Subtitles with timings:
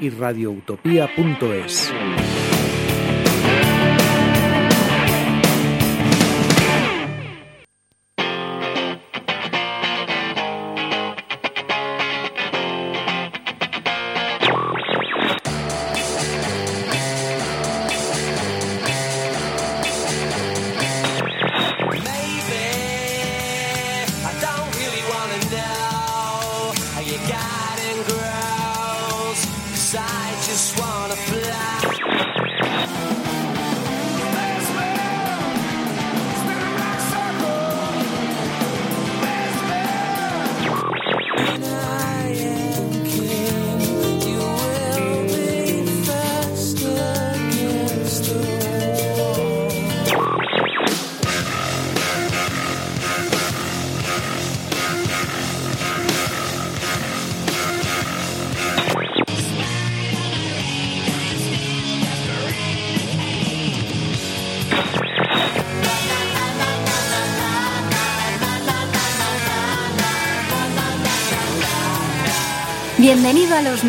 [0.00, 1.92] y radioutopía.es.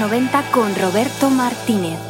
[0.10, 2.09] 90 con Roberto Martínez.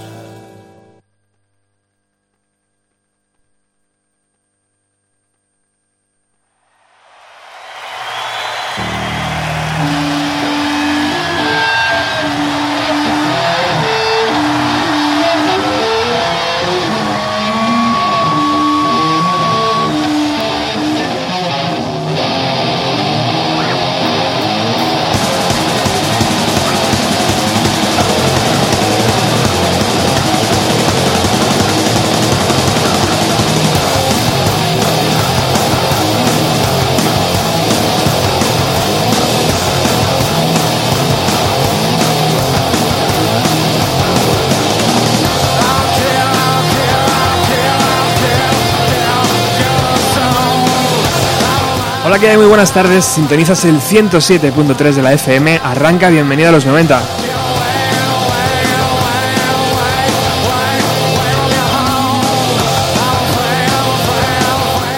[52.49, 53.05] Buenas tardes.
[53.05, 55.61] Sintonizas el 107.3 de la FM.
[55.63, 56.99] Arranca, bienvenido a los 90.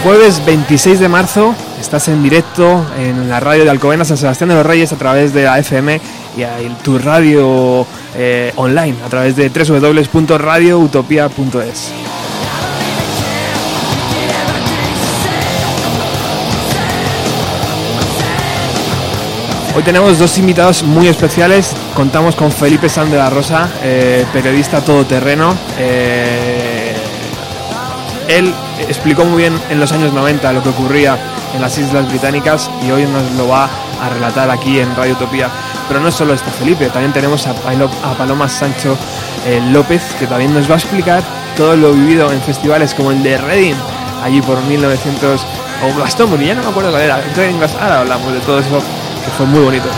[0.03, 4.55] Jueves 26 de marzo, estás en directo en la radio de Alcobendas San Sebastián de
[4.55, 6.01] los Reyes a través de la FM
[6.37, 7.85] y a tu radio
[8.15, 12.10] eh, online a través de www.radioutopia.es.
[19.73, 21.73] Hoy tenemos dos invitados muy especiales.
[21.93, 25.55] Contamos con Felipe San de la Rosa, eh, periodista todoterreno.
[25.77, 26.93] Eh,
[28.27, 28.53] él
[28.89, 31.17] explicó muy bien en los años 90 lo que ocurría
[31.55, 33.69] en las Islas Británicas y hoy nos lo va
[34.01, 35.49] a relatar aquí en Radio Utopía.
[35.87, 37.53] Pero no solo está Felipe, también tenemos a,
[38.17, 38.97] Paloma Sancho
[39.45, 41.23] eh, López, que también nos va a explicar
[41.55, 43.75] todo lo vivido en festivales como el de Reading,
[44.21, 45.45] allí por 1900,
[45.83, 47.23] o Glastonbury, ya no me acuerdo cuál era.
[47.23, 48.81] Entonces, ahora hablamos de todo eso
[49.21, 49.89] que fue muy bonito.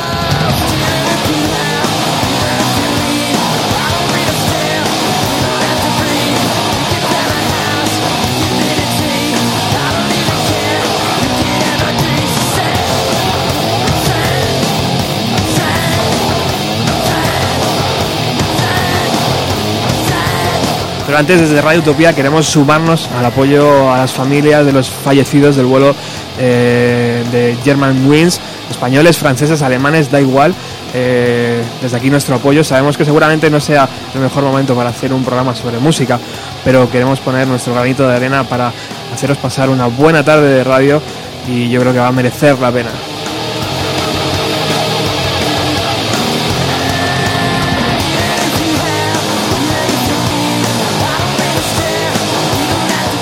[21.13, 25.55] Pero antes, desde Radio Utopía, queremos sumarnos al apoyo a las familias de los fallecidos
[25.55, 25.95] del vuelo
[26.39, 28.41] eh, de German Wings
[28.83, 30.53] españoles, franceses, alemanes, da igual.
[30.93, 32.65] Eh, desde aquí nuestro apoyo.
[32.65, 36.19] Sabemos que seguramente no sea el mejor momento para hacer un programa sobre música,
[36.65, 38.73] pero queremos poner nuestro granito de arena para
[39.13, 41.01] haceros pasar una buena tarde de radio
[41.47, 42.89] y yo creo que va a merecer la pena.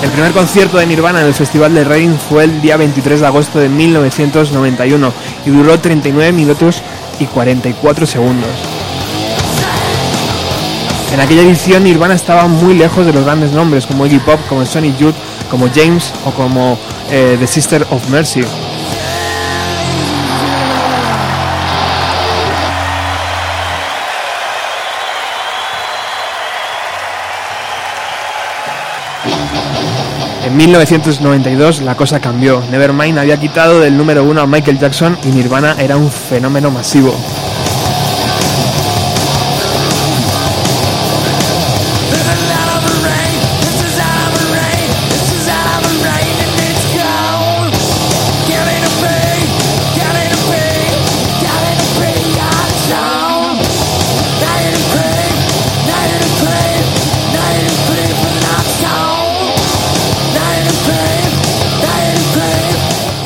[0.02, 3.28] El primer concierto de Nirvana en el Festival de Reading fue el día 23 de
[3.28, 5.14] agosto de 1991
[5.46, 6.82] y duró 39 minutos
[7.20, 8.50] y 44 segundos.
[11.14, 14.66] En aquella edición Nirvana estaba muy lejos de los grandes nombres como Iggy Pop, como
[14.66, 15.16] Sonny Youth,
[15.50, 16.80] como James o como
[17.12, 18.44] eh, The Sister of Mercy.
[30.52, 32.62] En 1992 la cosa cambió.
[32.70, 37.16] Nevermind había quitado del número uno a Michael Jackson y Nirvana era un fenómeno masivo.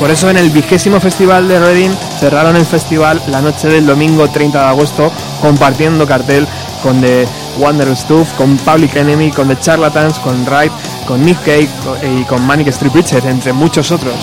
[0.05, 4.29] Por eso en el vigésimo festival de Reading cerraron el festival la noche del domingo
[4.29, 5.11] 30 de agosto
[5.41, 6.47] compartiendo cartel
[6.83, 10.71] con The Wonder Stuff, con Public Enemy, con The Charlatans, con Ride,
[11.07, 11.69] con Nick Cave
[12.03, 14.13] y con Manic Street Preachers, entre muchos otros.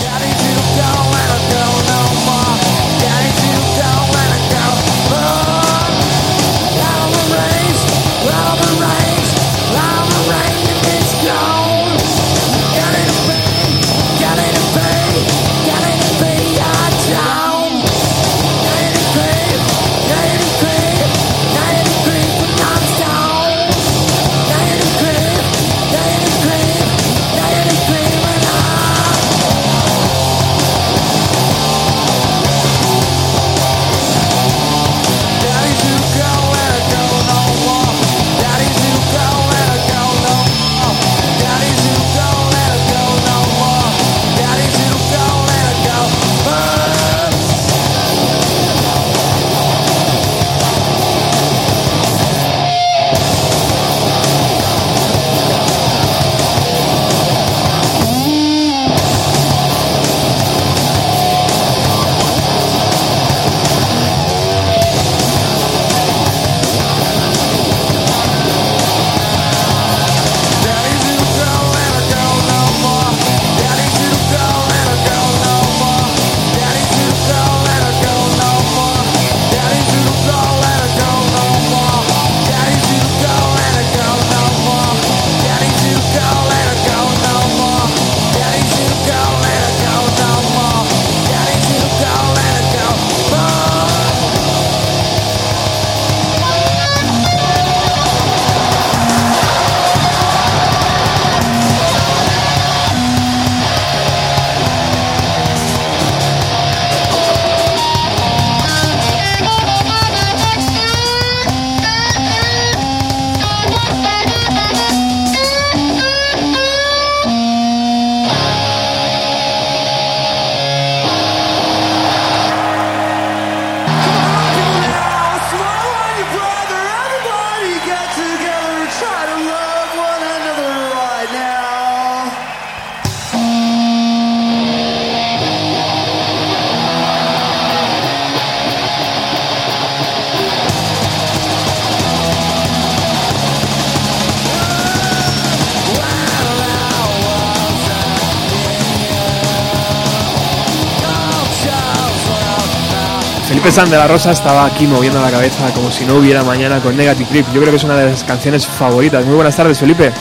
[153.73, 156.95] Felipe de la Rosa estaba aquí moviendo la cabeza como si no hubiera mañana con
[156.95, 157.45] Negative Creep.
[157.53, 159.25] Yo creo que es una de las canciones favoritas.
[159.25, 160.11] Muy buenas tardes, Felipe.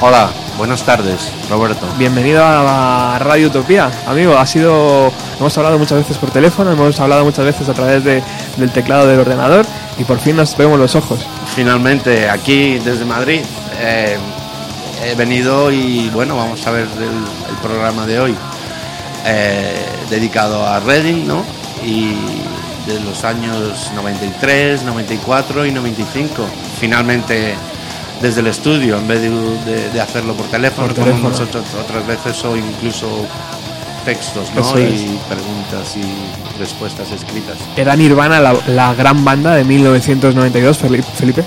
[0.00, 1.86] Hola, buenas tardes, Roberto.
[1.98, 4.38] Bienvenido a Radio Utopía, amigo.
[4.38, 8.70] Ha sido, hemos hablado muchas veces por teléfono, hemos hablado muchas veces a través del
[8.72, 9.66] teclado del ordenador
[9.98, 11.26] y por fin nos vemos los ojos.
[11.54, 13.42] Finalmente, aquí desde Madrid.
[13.78, 14.16] Eh,
[15.04, 18.34] he venido y bueno, vamos a ver el, programa de hoy
[19.26, 21.44] eh, dedicado a Reading, ¿no?
[21.84, 22.14] Y
[22.86, 26.46] de los años 93, 94 y 95.
[26.80, 27.54] Finalmente
[28.22, 29.20] desde el estudio en vez
[29.92, 33.26] de, hacerlo por teléfono, como nosotros otras veces o incluso
[34.04, 34.62] textos ¿no?
[34.78, 37.56] y preguntas y respuestas escritas.
[37.76, 41.44] ¿Era Nirvana la, gran banda de 1992, Felipe?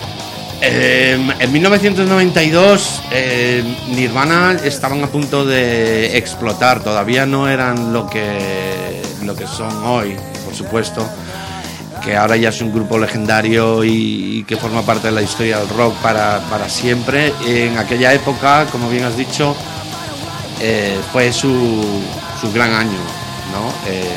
[0.62, 9.02] Em, en 1992 em, Nirvana estaban a punto de explotar, todavía no eran lo que,
[9.24, 10.16] lo que son hoy,
[10.46, 11.08] por supuesto
[12.06, 15.70] que ahora ya es un grupo legendario y, que forma parte de la historia del
[15.70, 17.34] rock para, siempre.
[17.48, 19.56] En aquella época, como bien has dicho,
[20.62, 21.84] eh, fue su,
[22.54, 23.00] gran año.
[23.52, 23.92] ¿no?
[23.92, 24.16] Eh,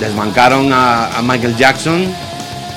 [0.00, 2.06] desbancaron a, Michael Jackson,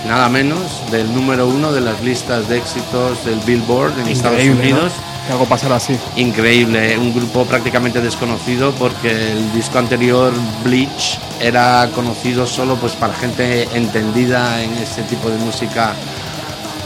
[0.06, 4.92] nada menos, del número uno de las listas de éxitos del Billboard en Estados Unidos
[5.26, 5.98] que algo pasara así.
[6.16, 13.14] Increíble, un grupo prácticamente desconocido porque el disco anterior, Bleach, era conocido solo pues para
[13.14, 15.94] gente entendida en ese tipo de música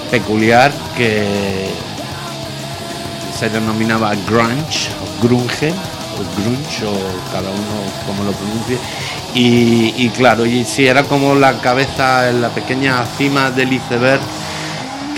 [0.10, 1.70] peculiar que
[3.38, 8.78] se denominaba grunge o grunge o grunge o cada uno como lo pronuncie
[9.34, 14.20] y, y claro y si era como la cabeza en la pequeña cima del iceberg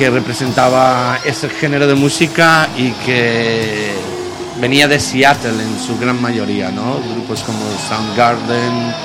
[0.01, 3.93] que representaba ese género de música y que
[4.59, 6.99] venía de Seattle en su gran mayoría, ¿no?
[7.13, 8.95] Grupos como Soundgarden,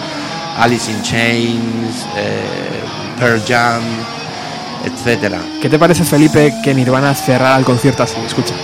[0.56, 2.80] Alice in Chains, eh,
[3.20, 3.82] Pearl Jam,
[4.86, 5.38] etcétera.
[5.60, 8.16] ¿Qué te parece, Felipe, que Nirvana cerrara el concierto así?
[8.26, 8.54] Escucha.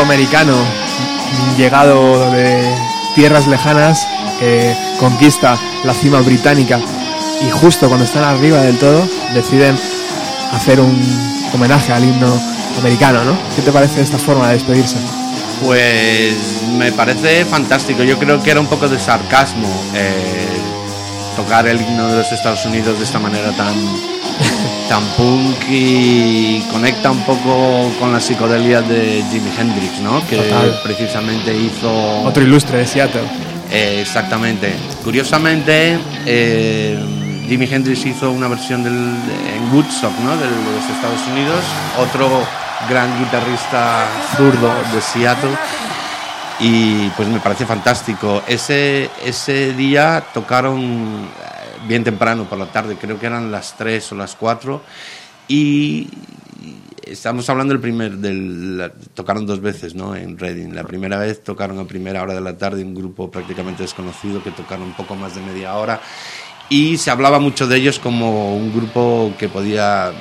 [0.00, 0.54] Americano
[1.56, 2.74] llegado de
[3.14, 4.06] tierras lejanas
[4.98, 6.80] conquista la cima británica
[7.46, 9.76] y justo cuando están arriba del todo deciden
[10.52, 11.00] hacer un
[11.52, 12.40] homenaje al himno
[12.78, 13.36] americano, ¿no?
[13.54, 14.96] ¿Qué te parece esta forma de despedirse?
[15.62, 18.02] Pues me parece fantástico.
[18.02, 20.63] Yo creo que era un poco de sarcasmo eh,
[21.36, 23.74] tocar el himno de los Estados Unidos de esta manera tan,
[24.88, 30.26] tan punk y conecta un poco con la psicodelia de Jimi Hendrix, ¿no?
[30.28, 30.80] Que Total.
[30.82, 32.22] precisamente hizo...
[32.22, 33.22] Otro ilustre de Seattle.
[33.70, 34.72] Eh, exactamente.
[35.02, 36.98] Curiosamente, eh,
[37.48, 40.36] Jimi Hendrix hizo una versión del, en Woodstock, ¿no?
[40.36, 41.60] De los Estados Unidos.
[41.98, 42.46] Otro
[42.88, 45.56] gran guitarrista zurdo de Seattle.
[46.66, 48.42] Y pues me parece fantástico.
[48.48, 54.12] Ese, ese día tocaron eh, bien temprano por la tarde, creo que eran las 3
[54.12, 54.80] o las 4.
[55.46, 56.08] Y
[57.02, 60.16] estamos hablando del primer, del, la- tocaron dos veces, ¿no?
[60.16, 60.74] En Reading.
[60.74, 64.50] La primera vez tocaron a primera hora de la tarde un grupo prácticamente desconocido que
[64.50, 66.00] tocaron un poco más de media hora
[66.70, 70.12] y se hablaba mucho de ellos como un grupo que podía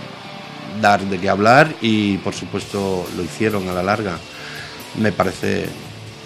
[0.81, 4.17] dar de qué hablar y por supuesto lo hicieron a la larga.
[4.99, 5.67] Me parece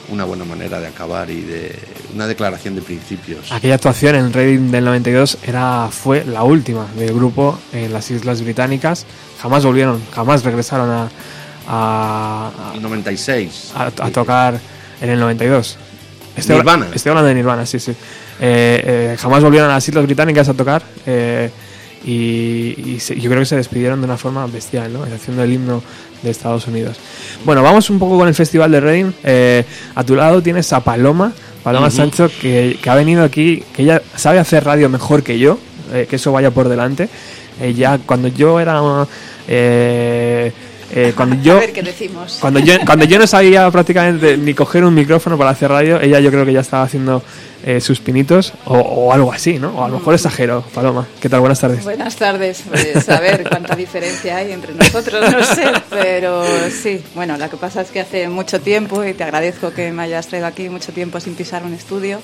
[0.09, 1.77] una buena manera de acabar y de
[2.15, 3.51] una declaración de principios.
[3.51, 8.41] Aquella actuación en Reading del 92 era, fue la última del grupo en las Islas
[8.41, 9.05] Británicas.
[9.41, 11.09] Jamás volvieron, jamás regresaron a,
[11.67, 13.71] a, El 96.
[13.75, 14.59] a- a tocar
[15.01, 15.77] en el 92.
[16.35, 16.87] Estoy, Nirvana.
[16.93, 17.91] estoy hablando de Nirvana, sí, sí.
[17.91, 17.95] Eh,
[18.85, 20.83] eh, jamás volvieron a las Islas Británicas a tocar.
[21.05, 21.49] eh,
[22.05, 25.03] y y se- yo creo que se despidieron de una forma bestial, ¿no?
[25.03, 25.81] Haciendo el himno
[26.23, 26.97] de Estados Unidos.
[27.45, 29.11] Bueno, vamos un poco con el Festival de Reading.
[29.23, 29.63] Eh,
[29.95, 31.89] a tu lado tienes a Paloma, Paloma.
[31.91, 35.59] Sancho, que, que ha venido aquí, que ella sabe hacer radio mejor que yo,
[35.93, 37.09] eh, que eso vaya por delante.
[37.61, 38.81] Ella, cuando yo era...
[39.47, 40.51] eh,
[40.91, 41.57] eh, cuando yo...
[41.57, 42.37] A ver qué decimos.
[42.39, 46.19] Cuando yo, cuando yo no sabía prácticamente ni coger un micrófono para hacer radio, ella
[46.19, 47.23] yo creo que ya estaba haciendo
[47.65, 49.69] eh, sus pinitos o, o algo así, ¿no?
[49.69, 50.63] O a lo mejor exagero.
[50.73, 51.39] Paloma, ¿qué tal?
[51.39, 51.83] Buenas tardes.
[51.83, 52.63] Buenas tardes.
[52.69, 57.01] Pues a ver cuánta diferencia hay entre nosotros, no sé, pero sí.
[57.15, 60.27] Bueno, lo que pasa es que hace mucho tiempo, y te agradezco que me hayas
[60.27, 62.21] traído aquí mucho tiempo sin pisar un estudio.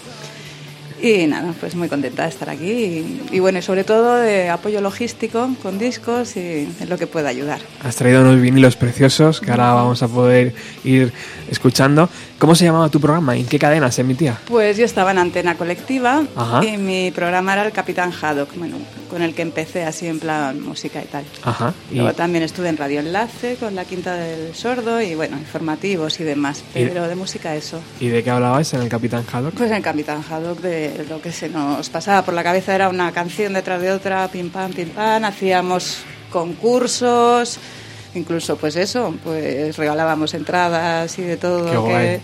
[1.03, 2.71] Y nada, pues muy contenta de estar aquí.
[2.71, 7.07] Y, y bueno, y sobre todo de apoyo logístico con discos y en lo que
[7.07, 7.59] pueda ayudar.
[7.83, 10.55] Has traído unos vinilos preciosos que ahora vamos a poder
[10.85, 11.11] ir
[11.51, 12.07] escuchando.
[12.43, 13.37] ¿Cómo se llamaba tu programa?
[13.37, 14.37] ¿En qué cadena se emitía?
[14.49, 16.61] Pues yo estaba en Antena Colectiva Ajá.
[16.65, 18.75] y mi programa era el Capitán Haddock, bueno,
[19.09, 21.23] con el que empecé así en plan música y tal.
[21.43, 21.73] Ajá.
[21.89, 26.19] Y, Luego también estuve en Radio Enlace con la Quinta del Sordo y bueno, informativos
[26.19, 27.79] y demás, Y- pero de música eso.
[28.01, 29.53] ¿y de qué hablabais en el Capitán Haddock?
[29.53, 33.13] Pues en Capitán Haddock de lo que se nos pasaba por la cabeza era una
[33.13, 37.57] canción detrás de otra, pim pam, pim pam, hacíamos concursos,
[38.15, 41.93] incluso pues eso, pues regalábamos entradas y de todo Qué guay.
[41.93, 42.19] que,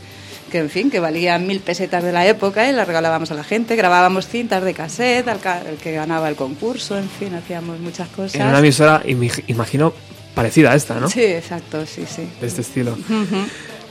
[0.51, 3.43] que en fin, que valían mil pesetas de la época y las regalábamos a la
[3.43, 7.79] gente, grabábamos cintas de cassette, al ca- el que ganaba el concurso, en fin, hacíamos
[7.79, 8.35] muchas cosas.
[8.35, 9.01] En una emisora,
[9.47, 9.93] imagino,
[10.33, 11.09] parecida a esta, ¿no?
[11.09, 12.27] Sí, exacto, sí, sí.
[12.41, 12.97] De este estilo.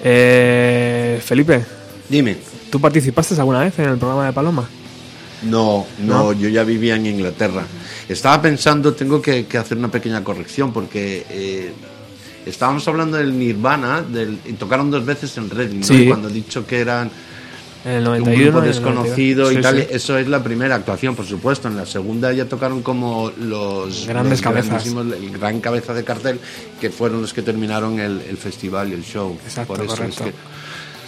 [0.05, 1.64] Eh, Felipe,
[2.09, 2.37] Dime.
[2.71, 4.69] ¿tú participaste alguna vez en el programa de Paloma?
[5.42, 6.18] No, ¿No?
[6.18, 7.64] no, yo ya vivía en Inglaterra.
[8.09, 11.73] Estaba pensando, tengo que, que hacer una pequeña corrección porque eh,
[12.47, 15.87] estábamos hablando del Nirvana del, y tocaron dos veces en Reading, ¿no?
[15.87, 16.02] Sí.
[16.02, 17.11] Y cuando he dicho que eran
[17.85, 18.45] un 91.
[18.45, 19.52] grupo el desconocido 92.
[19.52, 19.87] y tal, sí.
[19.90, 21.68] eso es la primera actuación, por supuesto.
[21.68, 24.87] En la segunda ya tocaron como los Grandes los cabezas.
[24.87, 26.40] el gran cabeza de cartel,
[26.80, 29.38] que fueron los que terminaron el, el festival y el show.
[29.45, 30.25] Exacto, por eso correcto.
[30.25, 30.37] es que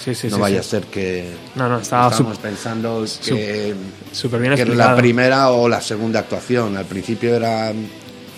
[0.02, 3.75] Sí, sí, no sí, vaya a ser que No, no, estaba pensando que,
[4.38, 6.76] bien que era la primera o la segunda actuación.
[6.76, 7.87] Al principio eran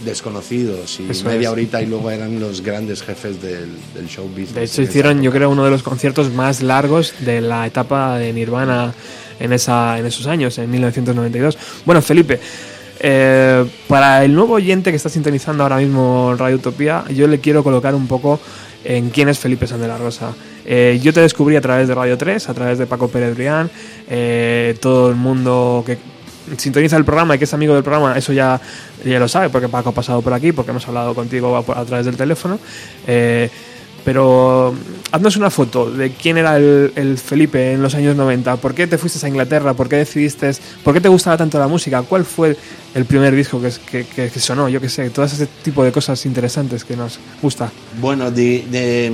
[0.04, 1.52] desconocidos y Eso media es.
[1.52, 4.54] horita y luego eran los grandes jefes del, del show business.
[4.54, 8.32] De hecho, hicieron, yo creo, uno de los conciertos más largos de la etapa de
[8.32, 8.92] Nirvana
[9.38, 11.56] en, esa, en esos años, en 1992.
[11.84, 12.40] Bueno, Felipe,
[12.98, 17.62] eh, para el nuevo oyente que está sintonizando ahora mismo Radio Utopía, yo le quiero
[17.62, 18.40] colocar un poco
[18.84, 20.32] en quién es Felipe San de la Rosa.
[20.64, 23.70] Eh, yo te descubrí a través de Radio 3, a través de Paco Pérez Brián,
[24.08, 25.98] eh, todo el mundo que
[26.56, 28.60] sintoniza el programa y que es amigo del programa, eso ya,
[29.04, 32.06] ya lo sabe, porque Paco ha pasado por aquí, porque hemos hablado contigo a, través
[32.06, 32.58] del teléfono.
[33.06, 33.48] Eh,
[34.04, 34.74] pero
[35.12, 38.56] haznos una foto de quién era el, el Felipe en los años 90.
[38.56, 39.74] ¿Por qué te fuiste a Inglaterra?
[39.74, 40.50] ¿Por qué decidiste?
[40.82, 42.02] ¿Por qué te gustaba tanto la música?
[42.02, 42.56] ¿Cuál fue
[42.94, 44.68] el primer disco que, sonó?
[44.68, 47.70] Yo qué sé, todo ese tipo de cosas interesantes que nos gusta.
[48.00, 49.12] Bueno, de,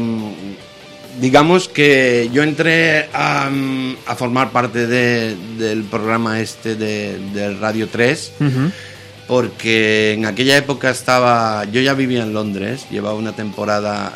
[1.20, 7.54] digamos que yo entré a, mm, a formar parte de- del programa este de, de
[7.54, 8.70] Radio 3 Ujú.
[9.26, 14.12] porque en aquella época estaba, yo ya vivía en Londres, llevaba una temporada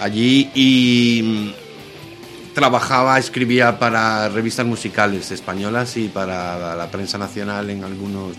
[0.00, 7.84] allí y mm, trabajaba, escribía para revistas musicales españolas y para la prensa nacional en
[7.84, 8.32] algunos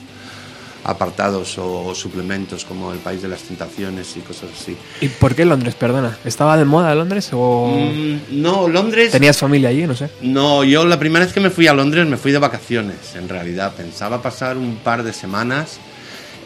[0.84, 4.76] apartados o, suplementos como El País de las Tentaciones y cosas así.
[5.02, 6.18] ¿Y por qué Londres, perdona?
[6.26, 7.78] ¿Estaba de moda Londres o...?
[7.78, 9.12] Mm, no, Londres...
[9.12, 9.86] ¿Tenías familia allí?
[9.86, 10.10] No sé.
[10.22, 13.30] No, yo la primera vez que me fui a Londres me fui de vacaciones, en
[13.30, 13.74] realidad.
[13.76, 15.80] Pensaba pasar un par de semanas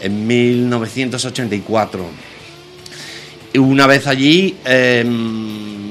[0.02, 2.06] en 1984.
[3.54, 4.58] Y una vez allí...
[4.66, 5.85] Em,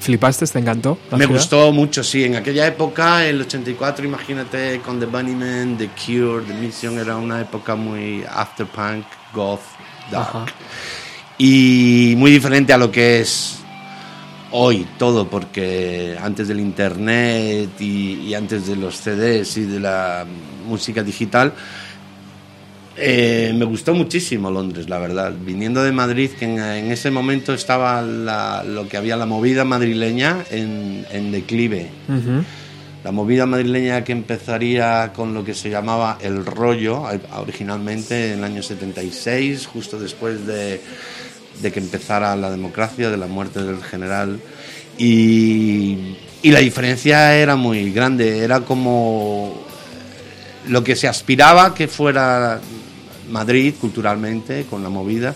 [0.00, 0.46] ¿Flipaste?
[0.46, 0.98] ¿Te encantó?
[1.16, 2.24] Me gustó mucho, sí.
[2.24, 7.40] En aquella época, el 84, imagínate, con The Bunnymen, The Cure, The Mission, era una
[7.40, 9.04] época muy afterpunk,
[9.34, 9.60] goth,
[10.10, 10.52] dark.
[11.36, 13.58] Y muy diferente a lo que es
[14.52, 20.26] hoy todo, porque antes del internet y antes de los CDs y de la
[20.66, 21.52] música digital,
[22.96, 25.32] eh, me gustó muchísimo Londres, la verdad.
[25.44, 31.32] Viniendo de Madrid, que en, ese momento estaba lo que había la movida madrileña en,
[31.32, 31.88] declive.
[33.04, 37.04] La movida madrileña que empezaría con lo que se llamaba el rollo,
[37.36, 40.80] originalmente en el año 76, justo después de,
[41.62, 44.38] que empezara la democracia, de la muerte del general.
[44.98, 49.64] Y, y la diferencia era muy grande, era como
[50.68, 52.60] lo que se aspiraba que fuera
[53.30, 55.34] Madrid culturalmente, con la movida,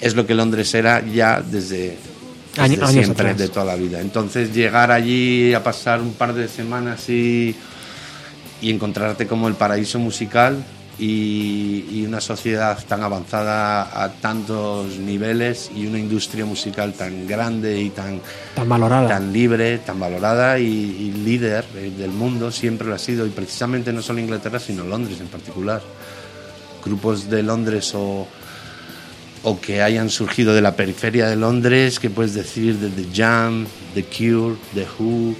[0.00, 1.96] es lo que Londres era ya desde,
[2.88, 4.00] siempre, de toda la vida.
[4.00, 7.54] Entonces llegar allí a pasar un par de semanas y,
[8.60, 10.64] y encontrarte como el paraíso musical
[10.98, 17.90] y, una sociedad tan avanzada a tantos niveles y una industria musical tan grande y
[17.90, 18.20] tan,
[18.54, 23.26] tan valorada, tan libre, tan valorada y, y líder del mundo siempre lo ha sido.
[23.26, 25.80] Y precisamente no solo Inglaterra sino Londres en particular
[26.84, 28.26] grupos de Londres o,
[29.42, 33.66] o que hayan surgido de la periferia de Londres, que puedes decir de The Jam,
[33.94, 35.34] The Cure, The Who,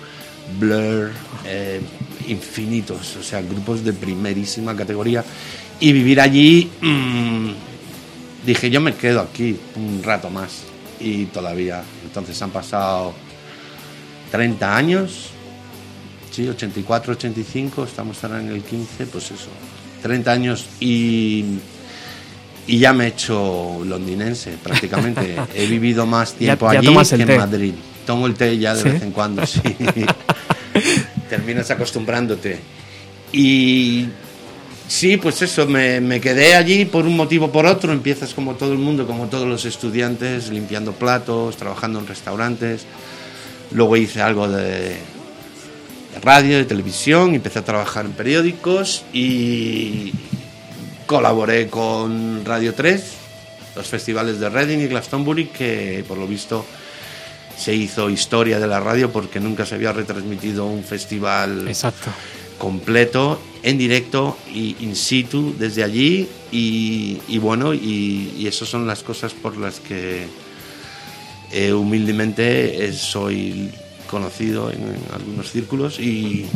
[0.58, 1.10] Blur,
[1.44, 1.80] eh,
[2.28, 5.24] infinitos, o sea, grupos de primerísima categoría.
[5.78, 7.50] Y vivir allí, mm,
[8.44, 10.64] dije, yo me quedo aquí un rato más.
[10.98, 13.14] Y todavía, entonces han pasado
[14.30, 15.30] 30 años,
[16.30, 19.48] sí, 84, 85, estamos ahora en el 15, pues eso,
[20.00, 21.44] 30 años y,
[22.66, 25.36] y ya me he hecho londinense prácticamente.
[25.54, 27.74] he vivido más tiempo allí que en Madrid.
[28.06, 29.60] Tomo el té ya de vez en cuando, sí.
[31.28, 32.58] Terminas acostumbrándote.
[33.32, 34.08] Y
[34.88, 37.92] sí, pues eso, me, me, quedé allí por un motivo o por otro.
[37.92, 42.84] Empiezas como todo el mundo, como todos los estudiantes, limpiando platos, trabajando en restaurantes.
[43.72, 44.96] Luego hice algo de,
[46.12, 50.12] de radio, de televisión, empecé a trabajar en periódicos y
[51.06, 53.02] colaboré con Radio 3,
[53.76, 56.64] los festivales de Reading y Glastonbury, que por lo visto
[57.56, 62.10] se hizo historia de la radio porque nunca se había retransmitido un festival Exacto.
[62.58, 66.28] completo, en directo y in situ desde allí.
[66.50, 70.26] Y, bueno, y, y esas son las cosas por las que
[71.52, 73.70] eh, humildemente soy
[74.10, 76.46] conocido en, algunos círculos y,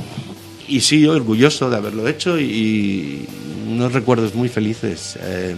[0.68, 3.26] y, sí, orgulloso de haberlo hecho y,
[3.66, 5.56] unos recuerdos muy felices eh,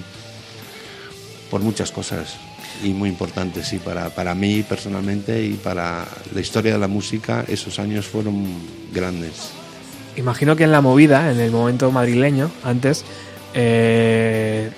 [1.50, 2.36] por muchas cosas
[2.84, 7.44] y muy importantes, sí, para, para mí personalmente y para la historia de la música,
[7.48, 8.46] esos años fueron
[8.92, 9.50] grandes.
[10.16, 13.04] Imagino que en la movida, en el momento madrileño, antes,
[13.54, 14.70] eh,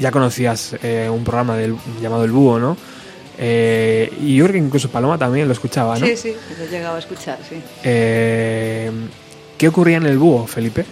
[0.00, 2.76] ya conocías eh, un programa del, llamado El Búho, ¿no?
[3.40, 6.04] Eh, y yo incluso Paloma también lo escuchaba, ¿no?
[6.06, 7.56] Sí, sí, lo he llegado a escuchar, sí.
[7.84, 8.90] Eh,
[9.56, 10.84] ¿Qué ocurría en el búho, Felipe?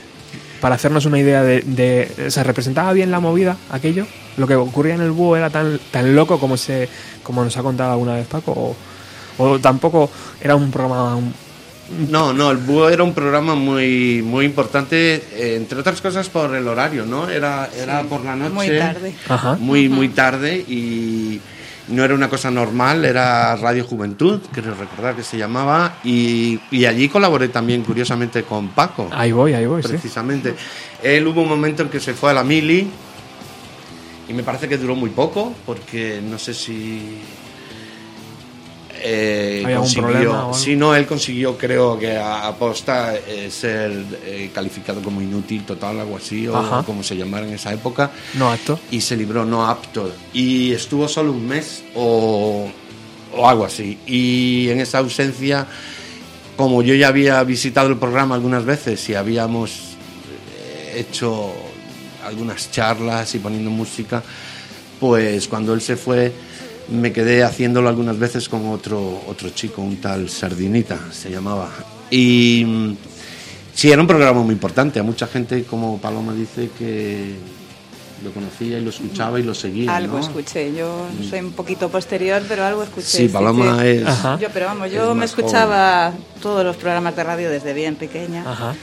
[0.60, 4.06] Para hacernos una idea de, ¿Se representaba bien la movida, aquello?
[4.36, 6.88] ¿Lo que ocurría en el búho era tan, tan loco como, se,
[7.22, 8.76] como nos ha contado alguna vez Paco?
[9.38, 10.08] ¿O, tampoco
[10.40, 11.18] era un programa
[12.10, 16.52] no, no, el Búho era un programa muy, muy importante, eh, entre otras cosas por
[16.56, 17.28] el horario, ¿no?
[17.28, 18.52] Era, era por la noche.
[18.52, 19.14] Muy tarde.
[19.60, 21.40] Muy, muy tarde y
[21.88, 27.08] no era una cosa normal, era Radio Juventud, quiero recordar que se llamaba, y, allí
[27.08, 29.08] colaboré también, curiosamente, con Paco.
[29.12, 30.54] Ahí voy, ahí voy, Precisamente.
[31.02, 32.88] Él hubo un momento en que se fue a la Mili,
[34.28, 37.20] y me parece que duró muy poco, porque no sé si
[39.00, 45.20] eh, consiguió, si no, él consiguió, creo que a, aposta eh, ser eh, calificado como
[45.20, 48.10] inútil total, algo así, o como se llamara en esa época.
[48.34, 48.78] No apto.
[48.90, 50.12] Y se libró no apto.
[50.32, 52.68] Y estuvo solo un mes o,
[53.34, 53.98] o algo así.
[54.06, 55.66] Y en esa ausencia,
[56.56, 59.96] como yo ya había visitado el programa algunas veces y habíamos
[60.58, 61.52] eh, hecho
[62.24, 64.22] algunas charlas y poniendo música,
[64.98, 66.32] pues cuando él se fue
[66.88, 71.70] me quedé haciéndolo algunas veces con otro, otro chico, un tal Sardinita se llamaba.
[72.10, 72.96] Y mm,
[73.74, 75.00] sí, era un programa muy importante.
[75.00, 77.34] A mucha gente, como Paloma dice, que
[78.24, 79.94] lo conocía y lo escuchaba y lo seguía.
[79.96, 80.24] Algo ¿no?
[80.24, 83.06] escuché, yo soy un poquito posterior, pero algo escuché.
[83.06, 84.06] Sí, Paloma que- es.
[84.06, 84.38] Ajá.
[84.40, 88.50] Yo, pero vamos, yo me escuchaba todos los programas de radio desde bien pequeña.
[88.50, 88.74] Ajá.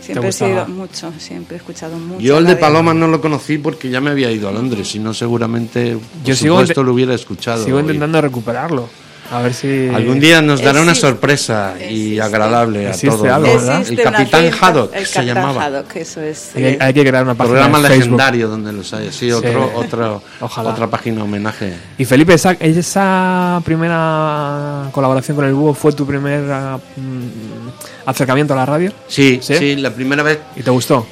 [0.00, 2.20] Siempre he sido mucho, siempre he escuchado mucho.
[2.20, 2.56] Yo el de.
[2.56, 6.24] Paloma no lo conocí porque ya me había ido a Londres, si no seguramente por
[6.24, 7.64] Yo supuesto lo hubiera escuchado.
[7.64, 8.88] Sigo intentando recuperarlo.
[9.32, 9.88] A ver si.
[9.88, 13.24] Algún día nos dará una Existe- sorpresa y agradable a todos.
[13.26, 13.48] algo,
[13.88, 15.64] El Capitán Haddock el se Capitán llamaba.
[15.64, 16.50] Haddock, eso es.
[16.56, 17.54] Hay, que- hay que crear una página.
[17.60, 17.98] Programa Facebook.
[18.04, 19.12] legendario donde los haya.
[19.12, 20.70] Sí, otro, otro, Ojalá.
[20.70, 21.74] otra página homenaje.
[21.96, 28.54] Y Felipe, esa, esa primera colaboración con el Búho fue tu primer ah, mm, acercamiento
[28.54, 29.54] a la radio Sí, ¿Sí?
[29.56, 30.38] sí, la primera vez.
[30.56, 31.06] y te gustó.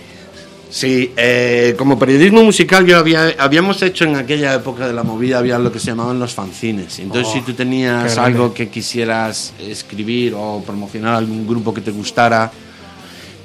[0.71, 5.39] Sí, eh, como periodismo musical yo había, habíamos hecho en aquella época de la movida,
[5.39, 6.99] había lo que se llamaban los fanzines.
[6.99, 11.81] Entonces Oh, si tú qué tenías algo que quisieras escribir o promocionar algún grupo que
[11.81, 12.51] te gustara,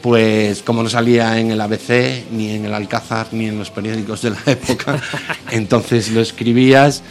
[0.02, 4.22] pues como no salía en el ABC, ni en el Alcázar, ni en los periódicos
[4.22, 5.02] de la época,
[5.52, 7.04] entonces lo escribías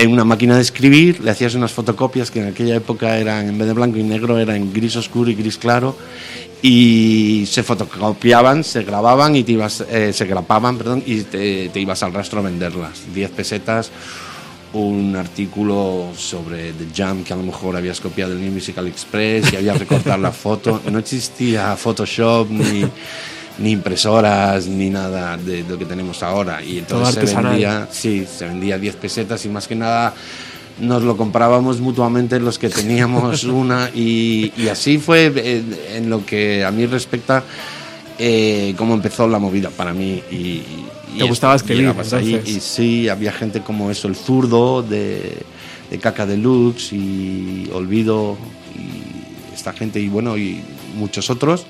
[0.00, 3.58] en una máquina de escribir, le hacías unas fotocopias que en aquella época eran, en
[3.58, 5.94] vez de blanco y negro, eran gris oscuro y gris claro,
[6.62, 12.02] y se fotocopiaban, se grababan y te ibas, eh, se grapaban, perdón, y te, ibas
[12.02, 13.02] al rastro a venderlas.
[13.12, 13.90] 10 pesetas,
[14.72, 19.52] un artículo sobre The Jam que a lo mejor habías copiado del New Musical Express
[19.52, 20.80] y habías recortado la foto.
[20.90, 22.86] No existía Photoshop ni,
[23.60, 26.62] ni impresoras ni nada de lo que tenemos ahora.
[26.62, 27.50] Y Todo entonces se artesanal.
[27.52, 30.14] vendía, sí, se vendía 10 pesetas y más que nada
[30.80, 35.62] nos lo comprábamos mutuamente los que teníamos una y, y así fue eh,
[35.96, 37.44] en lo que a mí respecta
[38.18, 43.08] eh, cómo empezó la movida para mí y, y- Te gustaba escribir, ahí y sí
[43.10, 45.36] había gente como eso el zurdo de,
[45.90, 48.38] de Caca Deluxe y Olvido
[48.74, 50.62] y esta gente y bueno y
[50.96, 51.66] muchos otros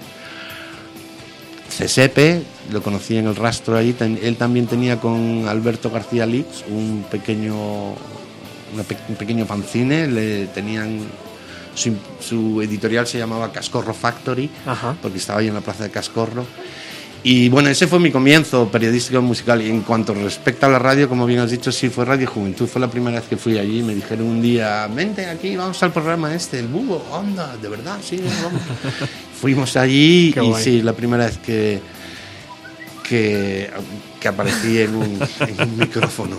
[1.71, 6.65] Cesepe, lo conocí en el rastro ahí, ten- él también tenía con Alberto García Lix
[6.69, 7.55] un pequeño,
[7.93, 11.01] un pequeño fanzine, le tenían,
[11.75, 14.97] su, su editorial se llamaba Cascorro Factory, Ajá.
[15.01, 16.45] porque estaba ahí en la plaza de Cascorro.
[17.23, 19.61] Y bueno, ese fue mi comienzo periodístico musical.
[19.61, 22.67] Y en cuanto respecta a la radio, como bien has dicho, sí, fue Radio Juventud.
[22.67, 23.83] Fue la primera vez que fui allí.
[23.83, 27.05] Me dijeron un día, vente aquí, vamos al programa este, el búho.
[27.13, 28.63] Onda, de verdad, sí, vamos.
[29.41, 30.63] Fuimos allí Qué y guay.
[30.65, 31.81] sí, la primera vez que,
[33.09, 33.71] que,
[34.21, 36.37] que aparecí en un, en un micrófono.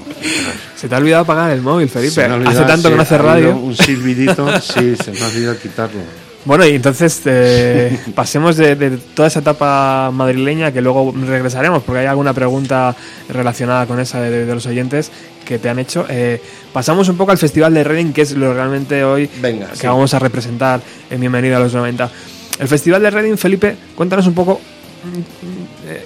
[0.76, 2.24] Se te ha olvidado apagar el móvil, Felipe.
[2.26, 3.56] Olvidado, Hace tanto que no hace radio.
[3.56, 6.00] Un silbidito, sí, se me ha olvidado quitarlo.
[6.44, 12.00] Bueno, y entonces eh, pasemos de, de toda esa etapa madrileña que luego regresaremos porque
[12.00, 12.96] hay alguna pregunta
[13.30, 15.12] relacionada con esa de, de los oyentes
[15.46, 16.06] que te han hecho.
[16.10, 16.42] Eh,
[16.74, 19.86] pasamos un poco al Festival de Reading, que es lo realmente hoy Venga, que sí.
[19.88, 22.10] vamos a representar en Bienvenido a los 90.
[22.62, 24.62] El Festival de Reading, Felipe, cuéntanos un poco
[25.88, 26.04] eh,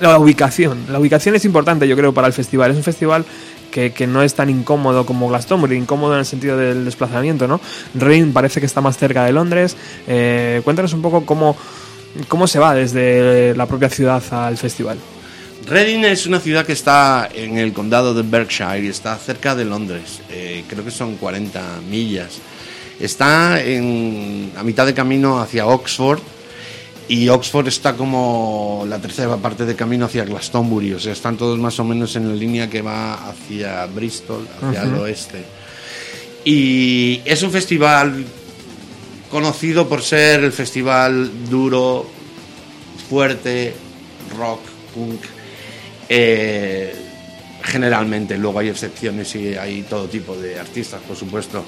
[0.00, 0.86] la ubicación.
[0.90, 2.72] La ubicación es importante, yo creo, para el festival.
[2.72, 3.24] Es un festival
[3.70, 7.60] que, que no es tan incómodo como Glastonbury, incómodo en el sentido del desplazamiento, ¿no?
[7.94, 9.76] Reading parece que está más cerca de Londres.
[10.08, 11.56] Eh, cuéntanos un poco cómo,
[12.26, 14.98] cómo se va desde la propia ciudad al festival.
[15.68, 19.64] Reading es una ciudad que está en el condado de Berkshire y está cerca de
[19.64, 20.22] Londres.
[20.28, 22.40] Eh, creo que son 40 millas.
[23.00, 26.20] Está en, a mitad de camino hacia Oxford
[27.08, 30.92] y Oxford está como la tercera parte de camino hacia Glastonbury.
[30.92, 34.82] O sea, están todos más o menos en la línea que va hacia Bristol, hacia
[34.82, 35.44] el oeste.
[36.44, 38.24] Y es un festival
[39.30, 42.06] conocido por ser el festival duro,
[43.08, 43.74] fuerte,
[44.36, 44.60] rock,
[44.94, 45.20] punk.
[46.10, 46.94] Eh,
[47.62, 51.64] generalmente, luego hay excepciones y hay todo tipo de artistas, por supuesto.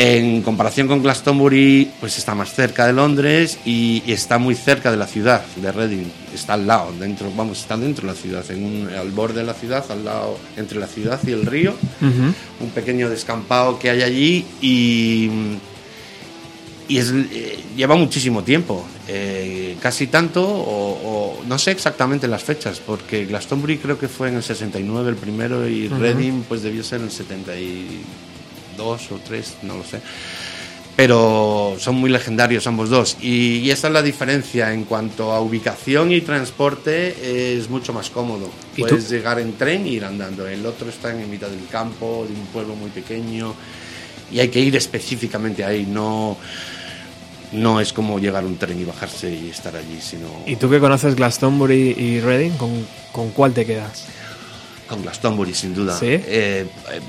[0.00, 4.92] En comparación con Glastonbury, pues está más cerca de Londres y, y está muy cerca
[4.92, 6.04] de la ciudad, de Reading.
[6.32, 9.46] Está al lado, dentro, vamos, está dentro de la ciudad, en un- al borde de
[9.46, 11.74] la ciudad, al lado entre la ciudad y el río.
[12.00, 15.30] Un pequeño descampado que hay allí y,
[16.86, 22.44] y es- eh, lleva muchísimo tiempo, eh, casi tanto, o, o no sé exactamente las
[22.44, 26.84] fechas, porque Glastonbury creo que fue en el 69 el primero y Reading pues debió
[26.84, 27.10] ser en el
[28.78, 30.00] 72 o 3, no lo sé.
[30.96, 33.16] Pero son muy legendarios ambos dos.
[33.20, 38.10] Y, y esa es la diferencia en cuanto a ubicación y transporte, es mucho más
[38.10, 38.50] cómodo.
[38.76, 40.48] Puedes llegar en tren e ir andando.
[40.48, 43.54] El otro está en mitad del campo, de un pueblo muy pequeño,
[44.32, 45.86] y hay que ir específicamente ahí.
[45.86, 46.36] No,
[47.52, 50.68] no es como llegar a un tren y bajarse y estar allí, sino ¿Y tú
[50.68, 54.04] que conoces Glastonbury y Reading, ¿con, con cuál te quedas?
[54.88, 55.96] con Glastonbury, sin duda.
[55.96, 56.06] ¿Sí?
[56.06, 57.00] Eh, eh,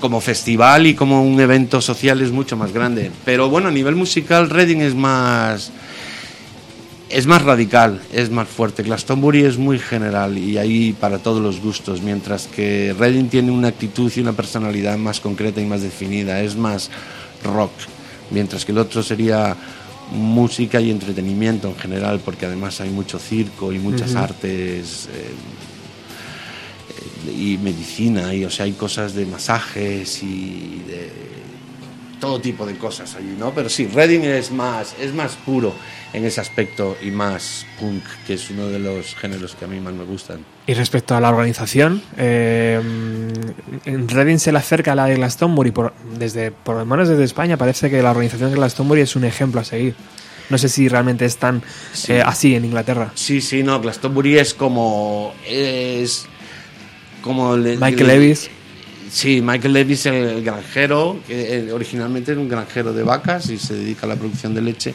[0.00, 3.10] como festival y como un evento social es mucho más grande.
[3.24, 5.70] Pero bueno, a nivel musical, Reading es más
[7.10, 8.82] es más radical, es más fuerte.
[8.82, 13.68] Glastonbury es muy general y ahí para todos los gustos, mientras que Reading tiene una
[13.68, 16.90] actitud y una personalidad más concreta y más definida, es más
[17.44, 17.72] rock,
[18.30, 19.56] mientras que el otro sería
[20.12, 25.34] música y entretenimiento en general, porque además hay mucho circo y muchas artes eh, eh,
[27.26, 31.10] y medicina, y o sea, hay cosas de masajes y de
[32.20, 33.52] todo tipo de cosas allí, ¿no?
[33.52, 35.72] Pero sí, Reading es más, es más puro
[36.12, 39.80] en ese aspecto y más punk, que es uno de los géneros que a mí
[39.80, 40.44] más me gustan.
[40.66, 42.80] Y respecto a la organización, eh,
[43.84, 47.56] Reading se le acerca a la de Glastonbury, por, desde, por lo menos desde España,
[47.56, 49.94] parece que la organización de Glastonbury es un ejemplo a seguir.
[50.50, 51.62] No sé si realmente es tan
[52.08, 53.12] eh, así en Inglaterra.
[53.14, 55.32] Sí, sí, no, Glastonbury es como...
[55.46, 56.26] es
[57.22, 57.56] como...
[57.56, 58.50] le- Michael le- Levis.
[59.10, 63.74] Sí, Michael Levis, el granjero, que eh, originalmente era un granjero de vacas y se
[63.74, 64.94] dedica a la producción de leche.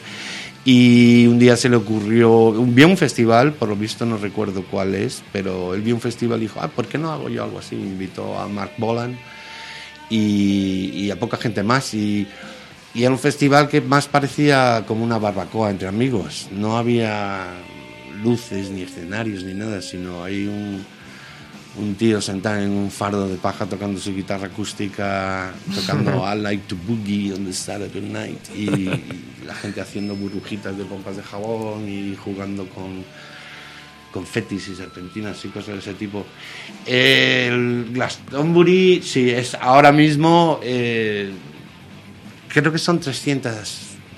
[0.64, 4.96] Y un día se le ocurrió, vio un festival, por lo visto no recuerdo cuál
[4.96, 7.60] es, pero él vio un festival y dijo, ah, ¿por qué no hago yo algo
[7.60, 7.76] así?
[7.76, 9.16] Invitó a Mark Bolan
[10.10, 11.94] y, y a poca gente más.
[11.94, 12.28] Y,
[12.94, 16.48] y era un festival que más parecía como una barbacoa entre amigos.
[16.52, 17.48] No había
[18.24, 20.84] luces ni escenarios ni nada, sino hay un,
[21.78, 26.64] un tío sentado en un fardo de paja tocando su guitarra acústica, tocando I Like
[26.68, 28.86] to Boogie on the Saturday Night y
[29.46, 33.04] la gente haciendo burbujitas de pompas de jabón y jugando con
[34.12, 36.26] confetis y serpentinas y cosas de ese tipo.
[36.86, 41.32] El Glastonbury, sí, es ahora mismo, eh,
[42.48, 43.02] creo que son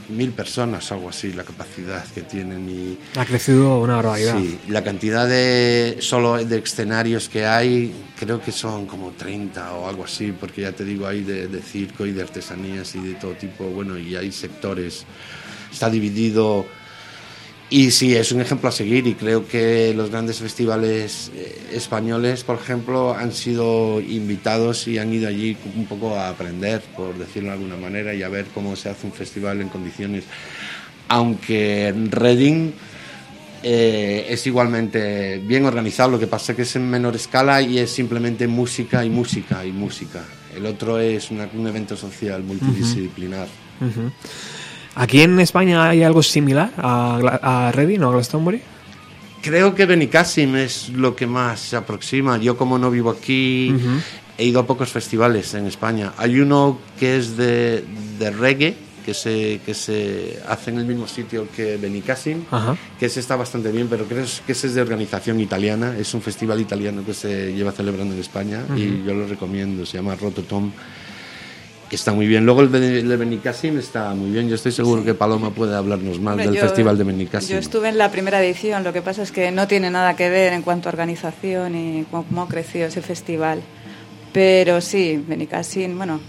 [0.09, 2.97] 300.000 personas, algo así, la capacidad que tienen y...
[3.17, 4.37] Ha crecido una barbaridad.
[4.37, 9.87] Sí, la cantidad de solo de escenarios que hay, creo que son como 30 o
[9.87, 13.13] algo así, porque ya te digo, hay de, de circo y de artesanías y de
[13.15, 15.05] todo tipo, bueno, y hay sectores,
[15.71, 16.65] está dividido.
[17.69, 22.45] Y sí, es un ejemplo a seguir y creo que los grandes festivales eh, españoles,
[22.45, 27.49] por ejemplo, han sido invitados y han ido allí un poco a aprender, por decirlo
[27.49, 30.23] de alguna manera, y a ver cómo se hace un festival en condiciones.
[31.09, 32.71] Aunque Reading
[33.63, 37.91] eh, es igualmente bien organizado, lo que pasa que es en menor escala y es
[37.91, 40.23] simplemente música y música y música.
[40.55, 43.47] El otro es una- un evento social multidisciplinar.
[44.99, 48.61] ¿Aquí en España hay algo similar a, a Reading o a Glastonbury?
[49.43, 52.37] Creo que Benicassim es lo que más se aproxima.
[52.37, 53.73] Yo como no vivo aquí,
[54.37, 56.13] he ido a pocos festivales en España.
[56.17, 57.85] Hay uno que es de,
[58.17, 62.75] de reggae, que se, que se hace en el mismo sitio que Benicassim, Ajá.
[62.99, 65.95] que ese está bastante bien, pero creo que ese es de organización italiana.
[65.97, 69.85] Es un festival italiano que se lleva celebrando en España y yo lo recomiendo.
[69.85, 70.71] Se llama Rototom.
[71.91, 72.45] Está muy bien.
[72.45, 74.49] Luego el de, Benicassim está muy bien.
[74.49, 77.53] Yo estoy seguro que Paloma puede hablarnos más Hombre, del yo- festival de Benicassim.
[77.53, 80.29] Yo estuve en la primera edición, lo que pasa es que no tiene nada que
[80.29, 83.61] ver en cuanto a organización y cómo, crecido ese festival.
[84.33, 86.19] Pero sí, Benicassim, bueno,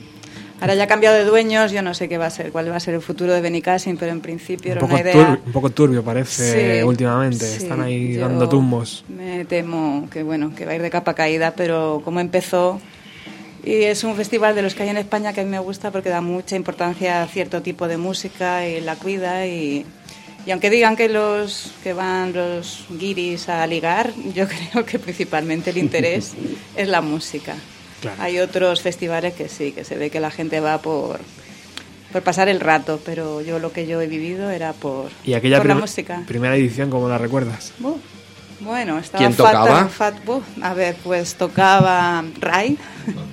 [0.61, 2.77] ahora ya ha cambiado de dueños, yo no sé qué va a ser, cuál va
[2.77, 5.41] a ser el futuro de Benicassim, pero en principio Un era poco, una idea...
[5.45, 7.45] un poco turbio parece Sí, últimamente.
[7.45, 9.05] sí, Están ahí dando tumbos.
[9.09, 12.81] Me temo que bueno, que va a ir de capa caída, pero como empezó
[13.69, 15.91] y es un festival de los que hay en España que a mí me gusta
[15.91, 19.85] porque da mucha importancia a cierto tipo de música y la cuida y,
[20.47, 25.69] y aunque digan que los que van los guiris a ligar, yo creo que principalmente
[25.69, 26.33] el interés
[26.77, 27.57] es la música.
[28.01, 28.23] Claro.
[28.23, 31.21] Hay otros festivales que sí, que se ve que la gente va por
[32.11, 35.59] por pasar el rato, pero yo lo que yo he vivido era por, ¿Y aquella
[35.59, 36.25] por la música.
[36.27, 37.75] primera edición, cómo la recuerdas?
[37.79, 38.01] Bu,
[38.61, 39.89] Bueno, estaba ¿Quién Fat- tocaba?
[39.89, 42.77] Fat- bu, a ver, pues tocaba Ray.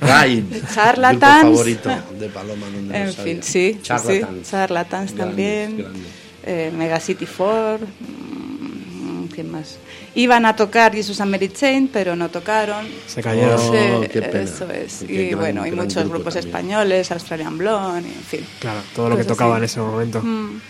[0.02, 1.42] Ride, Charlatans.
[1.44, 2.68] grupo favorito de Paloma.
[2.68, 3.80] donde En fin, sí.
[3.82, 4.38] Charlatans.
[4.46, 5.78] sí, Charlatans Grandes, también.
[5.78, 6.02] grandes.
[6.44, 7.80] Eh, Mega City 4.
[8.00, 9.78] mm, ¿Quién más?
[10.14, 12.86] Iban a tocar Jesus and Mary Chain, pero no tocaron.
[13.08, 13.60] Se cayeron.
[13.60, 14.44] Oh, Sí, qué pena.
[14.44, 15.04] Eso es.
[15.08, 16.50] Qué y gran- bueno, y muchos grupo grupos también.
[16.56, 18.46] españoles, Australian Blonde, en fin.
[18.60, 19.60] Claro, todo lo que tocaba así.
[19.60, 20.22] en ese momento.
[20.22, 20.62] Mm.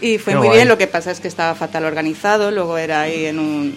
[0.00, 0.58] Y fue Qué muy guay.
[0.58, 3.76] bien, lo que pasa es que estaba fatal organizado, luego era ahí en un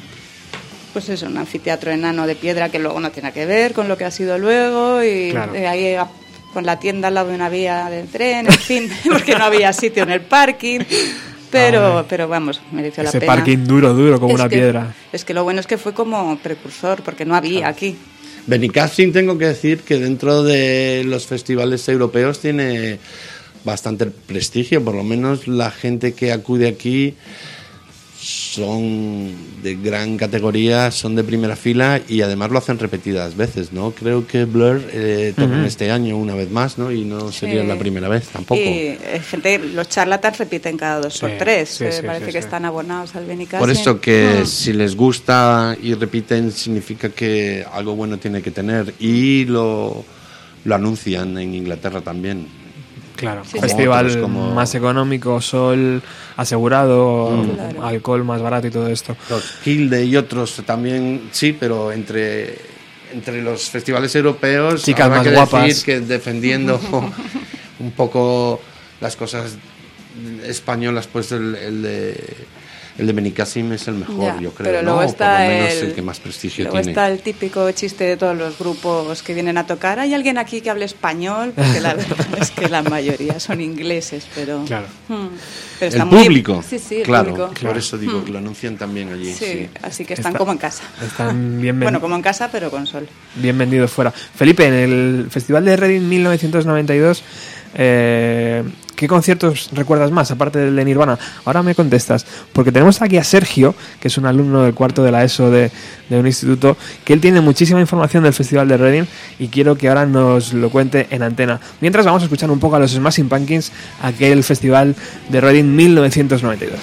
[0.93, 3.97] pues eso, un anfiteatro enano de piedra que luego no tiene que ver con lo
[3.97, 5.53] que ha sido luego y Claro.
[5.55, 6.07] eh, ahí a-
[6.53, 9.71] con la tienda al lado de una vía de tren, en fin, porque no había
[9.73, 10.79] sitio en el parking,
[11.51, 12.05] pero Ay.
[12.09, 13.35] pero vamos, mereció la Ese pena.
[13.35, 14.95] parking duro, duro, como Es una que- piedra.
[15.11, 17.95] Es que lo bueno es que fue como precursor, porque no había aquí.
[18.47, 22.97] Benicassim tengo que decir que dentro de los festivales europeos tiene
[23.65, 27.15] bastante prestigio, por lo menos la gente que acude aquí
[28.27, 29.31] son
[29.63, 33.91] de gran categoría, son de primera fila y además lo hacen repetidas veces, ¿no?
[33.91, 36.91] Creo que Blur eh, tocan este año una vez más, ¿no?
[36.91, 37.67] Y no sería Sí.
[37.67, 38.59] la primera vez tampoco.
[38.59, 41.69] Y eh, gente, los charlatans repiten cada dos por Sí, tres.
[41.69, 42.45] sí, eh, sí, parece sí, que sí.
[42.45, 43.59] están abonados al Benicassim.
[43.59, 44.45] Por eso que Mm.
[44.45, 50.03] si les gusta y repiten significa que algo bueno tiene que tener y lo,
[50.65, 52.45] lo anuncian en Inglaterra también.
[53.17, 56.01] Claro, Sí, festival Como otros, como- más económico, sol
[56.37, 57.49] asegurado, Mm.
[57.55, 57.85] Claro.
[57.85, 59.17] alcohol más barato y todo esto.
[59.29, 62.57] Los Hilde y otros también, sí, pero entre,
[63.11, 65.65] entre los festivales europeos, Chicas habrá más que guapas.
[65.67, 66.79] decir que defendiendo
[67.79, 68.61] un poco
[69.01, 69.57] las cosas
[70.45, 72.23] españolas, pues el, el de
[72.97, 74.85] el de Benicassim es el mejor, Ya, yo creo, pero ¿no?
[74.85, 76.91] luego O está por lo menos el, el, que más prestigio luego tiene.
[76.91, 79.99] está el típico chiste de todos los grupos que vienen a tocar.
[79.99, 81.53] ¿Hay alguien aquí que hable español?
[81.55, 84.63] Porque la verdad es que la mayoría son ingleses, pero...
[84.65, 84.87] Claro.
[85.09, 85.27] Mm.
[85.79, 87.51] Pero El muy- público, Sí, sí, el claro, público.
[87.67, 89.31] por eso digo que lo anuncian también allí.
[89.33, 89.69] Sí, sí.
[89.83, 90.83] así que están Está- como en casa.
[91.05, 93.07] Están bien, Bueno, como en casa, pero con sol.
[93.35, 94.09] bien vendidos fuera.
[94.11, 97.23] Felipe, en el Festival de Reading 1992,
[97.75, 98.63] eh,
[98.95, 101.17] ¿qué conciertos recuerdas más, aparte del de Nirvana?
[101.45, 105.11] Ahora me contestas, porque tenemos aquí a Sergio, que es un alumno del cuarto de
[105.11, 105.71] la ESO de,
[106.09, 109.03] de un instituto, que él tiene muchísima información del Festival de Reading
[109.39, 111.59] y quiero que ahora nos lo cuente en antena.
[111.81, 114.95] Mientras vamos a escuchar un poco a los Smashing Pumpkins, aquel Festival
[115.29, 116.79] de Reading 1992.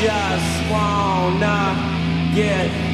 [0.00, 1.74] just wanna
[2.32, 2.88] get.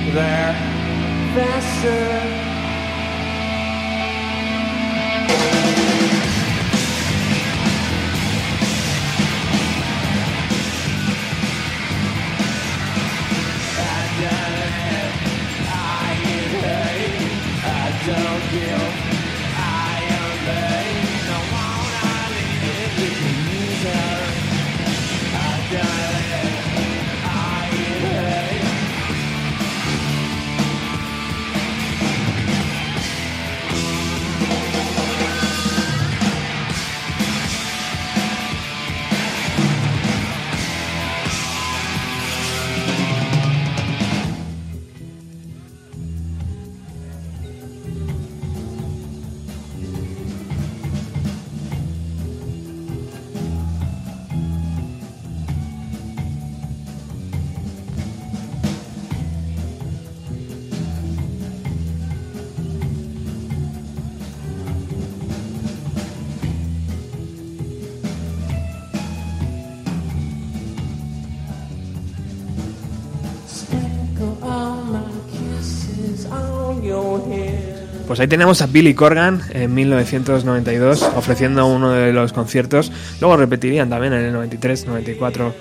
[78.15, 82.93] Pues ahí tenemos a Billy Corgan en 1992 ofreciendo uno de los conciertos.
[83.21, 85.53] Luego repetirían también en el 93, 94,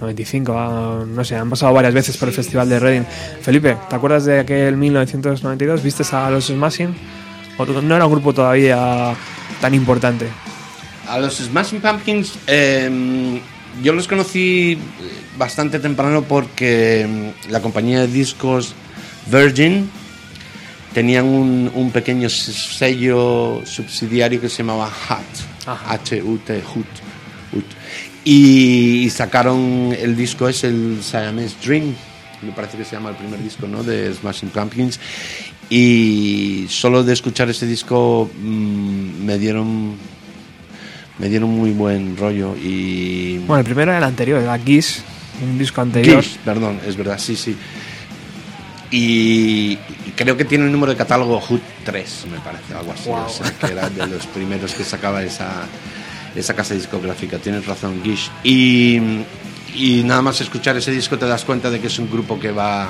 [0.00, 0.52] 95.
[0.58, 3.04] ah, no sé, han pasado varias veces por el Festival de Reading.
[3.40, 5.80] Felipe, ¿te acuerdas de aquel 1992?
[5.84, 6.92] ¿Viste a los Smashing?
[7.58, 9.14] ¿O no era un grupo todavía
[9.60, 10.26] tan importante?
[11.08, 13.40] A los Smashing Pumpkins eh,
[13.80, 14.76] yo los conocí
[15.38, 18.74] bastante temprano porque mm, la compañía de discos
[19.30, 19.88] Virgin
[20.94, 25.52] tenían un, un pequeño sello subsidiario que se llamaba HUT.
[25.66, 26.86] H-U-T, HUT,
[27.52, 27.64] HUT.
[28.24, 31.94] Y, sacaron el disco es el Siamese Dream,
[32.42, 33.82] me parece que se llama el primer disco ¿no?
[33.82, 35.00] de Smashing Pumpkins.
[35.68, 39.96] Y solo de escuchar ese disco mm, me dieron
[41.18, 45.02] me dieron muy buen rollo y Bueno, el primero era el anterior, era Kiss,
[45.42, 46.22] un disco anterior.
[46.22, 47.56] Kiss, perdón, es verdad, sí, sí.
[48.94, 49.76] Y,
[50.14, 53.08] creo que tiene el número de catálogo HUT 3, me parece, algo así.
[53.08, 53.24] Wow.
[53.24, 55.62] O sea, que era de los primeros que sacaba esa,
[56.36, 57.38] esa casa discográfica.
[57.38, 58.30] Tienes razón, Gish.
[58.44, 59.00] Y,
[59.74, 62.52] y nada más escuchar ese disco te das cuenta de que es un grupo que
[62.52, 62.86] va,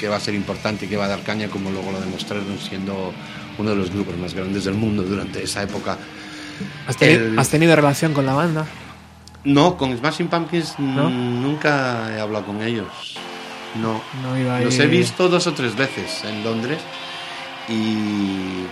[0.00, 2.58] que va a ser importante y que va a dar caña, como luego lo demostraron
[2.58, 3.12] siendo
[3.58, 5.98] uno de los grupos más grandes del mundo durante esa época.
[6.88, 8.66] ¿Has, teni- El- has tenido relación con la banda?
[9.44, 11.10] No, con Smashing Pumpkins ¿No?
[11.10, 12.86] nunca he hablado con ellos.
[13.80, 14.00] No.
[14.22, 16.78] No iba Los he visto dos o tres veces en Londres
[17.68, 18.66] y.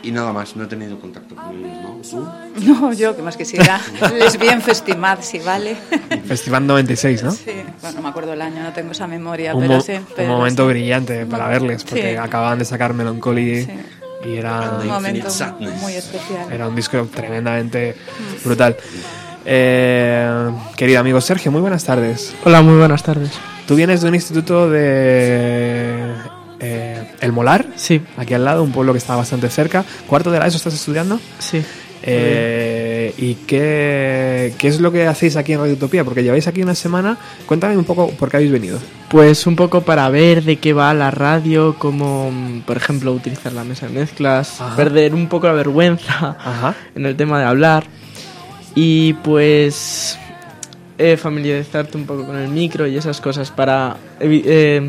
[0.00, 1.98] Y nada más, no he tenido contacto con ellos, ¿no?
[2.08, 2.28] ¿Tú?
[2.64, 3.80] No, yo, que más quisiera.
[4.16, 5.76] Les vi en Festimad, si vale.
[6.24, 7.32] Festival 96, ¿no?
[7.32, 7.50] Sí,
[7.82, 9.94] bueno, no me acuerdo el año, no tengo esa memoria, un, pero sí.
[9.94, 10.68] un pero momento sí.
[10.68, 12.16] brillante para verles, porque Sí.
[12.16, 13.72] acababan de sacar Melancholy Sí.
[14.26, 15.28] y era, Un momento
[15.80, 16.52] muy especial.
[16.52, 17.96] era un disco tremendamente
[18.44, 18.76] brutal.
[19.50, 22.34] Eh, querido amigo Sergio, muy buenas tardes.
[22.44, 23.30] Hola, muy buenas tardes.
[23.66, 26.12] Tú vienes de un instituto de
[26.60, 29.86] eh, El Molar, Sí, aquí al lado, un pueblo que está bastante cerca.
[30.06, 31.18] ¿Cuarto de la ESO estás estudiando?
[31.38, 31.62] sí.
[32.02, 36.04] Eh, ¿Y qué, qué es lo que hacéis aquí en Radio Utopía?
[36.04, 37.18] Porque lleváis aquí una semana.
[37.44, 38.78] Cuéntame un poco por qué habéis venido.
[39.08, 43.52] Pues un poco para ver de qué va la radio, como mm, por ejemplo utilizar
[43.52, 44.76] la mesa de mezclas, Ajá.
[44.76, 46.74] perder un poco la vergüenza Ajá.
[46.94, 47.84] en el tema de hablar
[48.74, 50.18] y pues
[50.98, 54.80] eh, familiarizarte un poco con el micro y esas cosas para eh,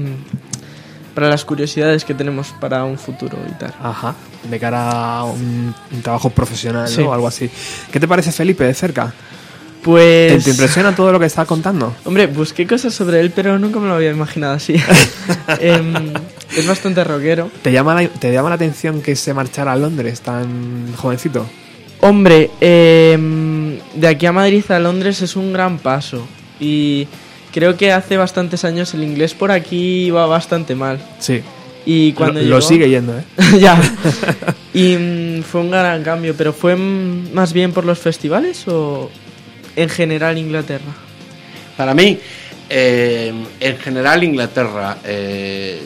[1.14, 3.74] para las curiosidades que tenemos para un futuro y tal.
[3.82, 4.16] Ajá.
[4.50, 7.02] De cara a un, un trabajo profesional Sí.
[7.02, 7.10] ¿no?
[7.10, 7.50] o algo así.
[7.92, 9.08] ¿Qué te parece Felipe de cerca?
[9.08, 11.94] ¿Te, Pues te impresiona todo lo que está contando?
[12.06, 14.76] Hombre, busqué cosas sobre él, pero nunca me lo había imaginado así.
[15.60, 15.94] Em,
[16.56, 17.50] es bastante rockero.
[17.62, 21.46] ¿Te llama, la, ¿Te llama la atención que se marchara a Londres tan jovencito?
[22.02, 23.59] Hombre, em,
[24.00, 26.28] de aquí a Madrid a Londres es un gran paso.
[26.60, 27.08] Y
[27.54, 31.00] creo que hace bastantes años el inglés por aquí iba bastante mal.
[31.20, 31.42] Sí.
[31.86, 33.24] Y cuando lo, llegó- lo sigue yendo, ¿eh?
[33.60, 33.80] ya.
[34.74, 39.10] Y mm, fue un gran cambio, pero ¿fue más bien por los festivales o
[39.76, 40.92] en general Inglaterra?
[41.76, 42.20] Para mí,
[42.70, 45.82] eh, en general Inglaterra, eh,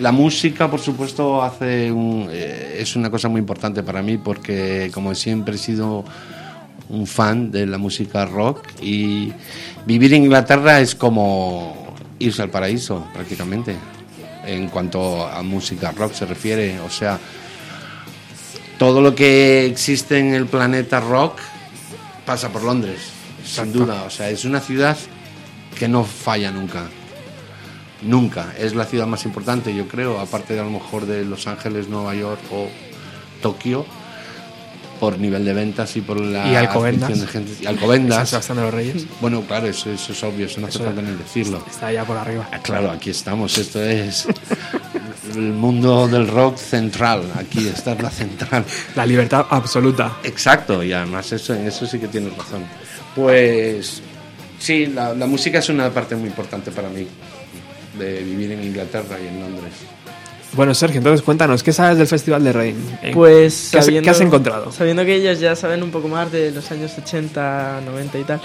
[0.00, 4.90] la música, por supuesto, hace un- eh, es una cosa muy importante para mí porque,
[4.92, 6.04] como siempre, he sido
[6.88, 9.32] un fan de la música rock y
[9.86, 13.76] vivir en Inglaterra es como irse al paraíso, prácticamente,
[14.44, 16.80] en cuanto a música rock se refiere.
[16.80, 17.18] O sea,
[18.78, 21.38] todo lo que existe en el planeta rock
[22.24, 23.00] pasa por Londres,
[23.44, 24.04] sin duda.
[24.04, 24.96] O sea, es una ciudad
[25.78, 26.84] que no falla nunca.
[28.02, 28.52] Nunca.
[28.58, 31.88] Es la ciudad más importante, yo creo, aparte de a lo mejor de Los Ángeles,
[31.88, 32.68] Nueva York o
[33.40, 33.86] Tokio,
[34.98, 37.20] por nivel de ventas y por la Y Alcobendas.
[37.20, 37.52] de gente.
[37.62, 38.28] Y Alcobendas.
[38.30, 39.06] San de los Reyes.
[39.20, 41.62] Bueno, claro, eso, eso es obvio, eso no hace falta ni decirlo.
[41.68, 42.48] Está allá por arriba.
[42.52, 44.26] Ah, Claro, aquí estamos, esto es
[45.34, 48.64] el mundo del rock central, aquí está la central.
[48.94, 50.16] La libertad absoluta.
[50.24, 52.64] Exacto, y además eso, en eso sí que tienes razón.
[53.14, 54.02] Pues
[54.58, 57.06] sí, la, la música es una parte muy importante para mí,
[57.98, 59.72] de vivir en Inglaterra y en Londres.
[60.52, 62.50] Bueno, Sergio, entonces cuéntanos, ¿qué sabes del Festival de?
[62.70, 64.72] Eh, Pues ¿Qué has- sabiendo, qué has encontrado?
[64.72, 68.40] Sabiendo que ellos ya saben un poco más de los años 80, 90 y tal,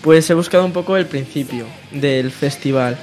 [0.00, 2.98] pues he buscado un poco el principio del festival.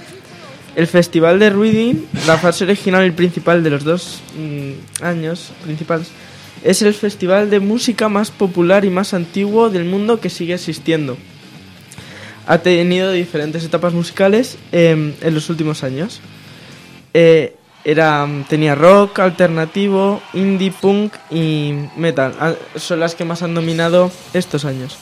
[0.76, 1.96] El festival de Reading,
[2.28, 6.08] la fase original y principal de los dos mm, años principales,
[6.64, 11.18] es el festival de música más popular y más antiguo del mundo que sigue existiendo.
[12.46, 16.20] Ha tenido diferentes etapas musicales em, en los últimos años.
[17.14, 22.34] Eh, era, tenía rock, alternativo, indie, punk y metal.
[22.40, 24.98] Ah, Son las que más han dominado estos años.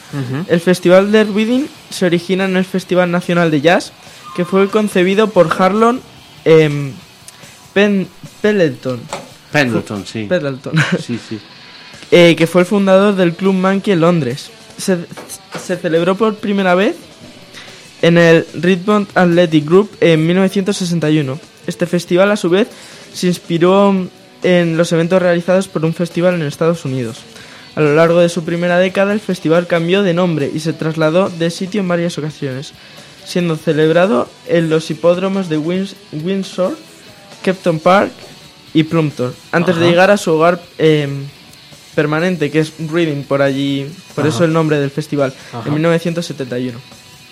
[0.48, 3.92] El Festival de Reading se origina en el Festival Nacional de Jazz,
[4.36, 6.02] que fue concebido por Harlon
[6.46, 6.94] em,
[7.74, 8.08] Pen-
[8.42, 9.02] Pendleton,
[9.52, 10.26] Pendleton, sí.
[10.26, 11.40] Pendleton, Sí, sí.
[12.12, 14.52] eh, que fue el fundador del Club Monkey en Londres.
[14.78, 14.98] Se,
[15.60, 16.96] se celebró por primera vez
[18.02, 21.40] en el Richmond Athletic Group en 1961.
[21.68, 22.68] Este festival, a su vez,
[23.14, 23.94] se inspiró
[24.44, 27.18] en los eventos realizados por un festival en Estados Unidos.
[27.76, 31.30] A lo largo de su primera década, el festival cambió de nombre y se trasladó
[31.30, 32.74] de sitio en varias ocasiones,
[33.26, 36.76] siendo celebrado en los hipódromos de Wins- Windsor,
[37.44, 38.12] Kempton Park
[38.74, 41.08] y Plumpton, antes de llegar a su hogar eh,
[41.96, 44.36] permanente, que es Reading, por allí, por Ajá.
[44.36, 45.68] eso el nombre del festival, Ajá.
[45.68, 46.80] en 1971.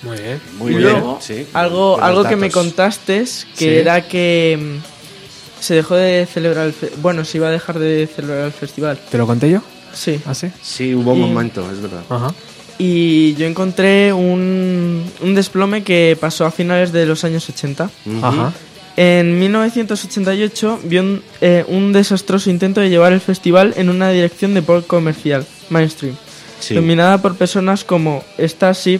[0.05, 0.41] Muy bien.
[0.57, 1.45] Muy Y bien, luego, sí.
[1.53, 3.23] Algo, algo que me contaste
[3.57, 3.67] que Sí.
[3.67, 8.07] era que mm, se dejó de celebrar el fe- bueno, se iba a dejar de
[8.13, 8.99] celebrar el festival.
[9.09, 9.61] ¿Te lo conté yo?
[9.93, 10.19] Sí.
[10.25, 10.47] ¿Ah, sí?
[10.61, 12.03] Sí, hubo un Y- momento, es verdad.
[12.09, 12.33] Ajá.
[12.77, 17.89] Y yo encontré un, un desplome que pasó a finales de los años 80.
[18.05, 18.25] Ujú.
[18.25, 18.51] Ajá.
[18.97, 24.53] En 1988 vio un, eh, un desastroso intento de llevar el festival en una dirección
[24.53, 26.15] de pop comercial, mainstream,
[26.59, 26.75] Sí.
[26.75, 28.99] dominada por personas como Starship,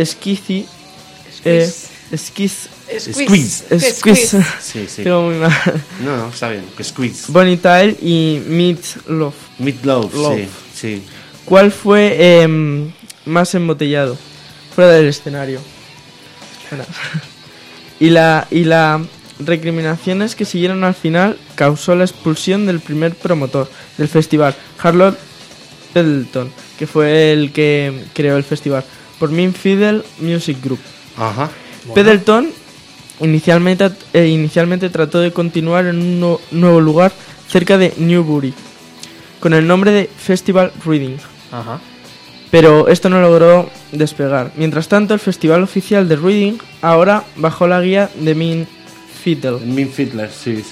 [0.00, 1.66] Eh,
[2.16, 3.12] Skiz, Squeeze.
[3.12, 4.44] Squeeze, Squeeze.
[4.60, 5.04] Sí, sí.
[5.04, 5.52] Digo muy mal.
[6.02, 6.64] No, no, está bien.
[6.76, 7.30] Que Squeeze.
[7.30, 9.34] Bonnie Tyler y Meat Love.
[9.58, 10.38] Meat Love, Love.
[10.38, 10.48] sí.
[10.74, 11.02] Sí.
[11.44, 12.92] ¿Cuál fue em,
[13.26, 14.16] más embotellado?
[14.74, 15.60] Fuera del escenario.
[16.62, 16.86] Espera.
[18.00, 19.02] y la y las
[19.38, 25.14] recriminaciones que siguieron al final causó la expulsión del primer promotor del festival, Harlow
[25.92, 28.84] Pendleton, que fue el que creó el festival,
[29.20, 30.80] por Min Fiddle Music Group.
[31.16, 31.48] Ajá.
[31.94, 32.48] Pendleton
[33.20, 37.12] inicialmente, eh, inicialmente trató de continuar en un nu- nuevo lugar
[37.48, 38.52] cerca de Newbury,
[39.40, 41.16] con el nombre de Festival Reading,
[41.52, 41.80] Ajá.
[42.50, 44.52] pero esto no logró despegar.
[44.56, 48.66] Mientras tanto, el festival oficial de Reading, ahora bajo la guía de Min
[49.22, 50.64] Fiddle, Min Fiddler, sí.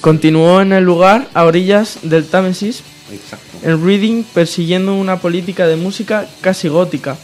[0.00, 3.58] Continuó en el lugar a orillas del Támesis Exacto.
[3.68, 7.16] en Reading persiguiendo una política de música casi gótica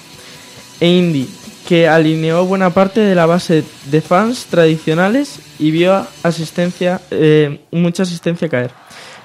[0.81, 1.27] e indie
[1.69, 8.05] que alineó buena parte de la base de fans tradicionales y vio asistencia, eh, mucha
[8.05, 8.71] asistencia caer.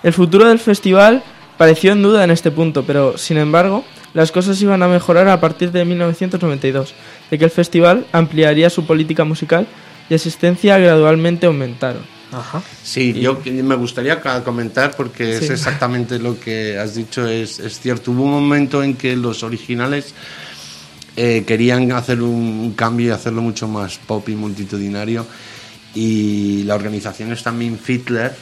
[0.03, 1.23] El futuro del festival
[1.57, 5.39] pareció en duda en este punto, pero sin embargo las cosas iban a mejorar a
[5.39, 6.93] partir de 1992,
[7.31, 9.65] de que el festival ampliaría su política musical
[10.09, 12.01] y asistencia gradualmente aumentaron.
[12.33, 12.61] Ajá.
[12.83, 18.11] Sí, yo me gustaría comentar porque es exactamente lo que has dicho, es, es cierto.
[18.11, 20.13] Hubo un momento en que los originales
[21.15, 25.25] eh, querían hacer un, cambio y hacerlo mucho más pop y multitudinario
[25.93, 28.35] y la organización esta Min Fiddler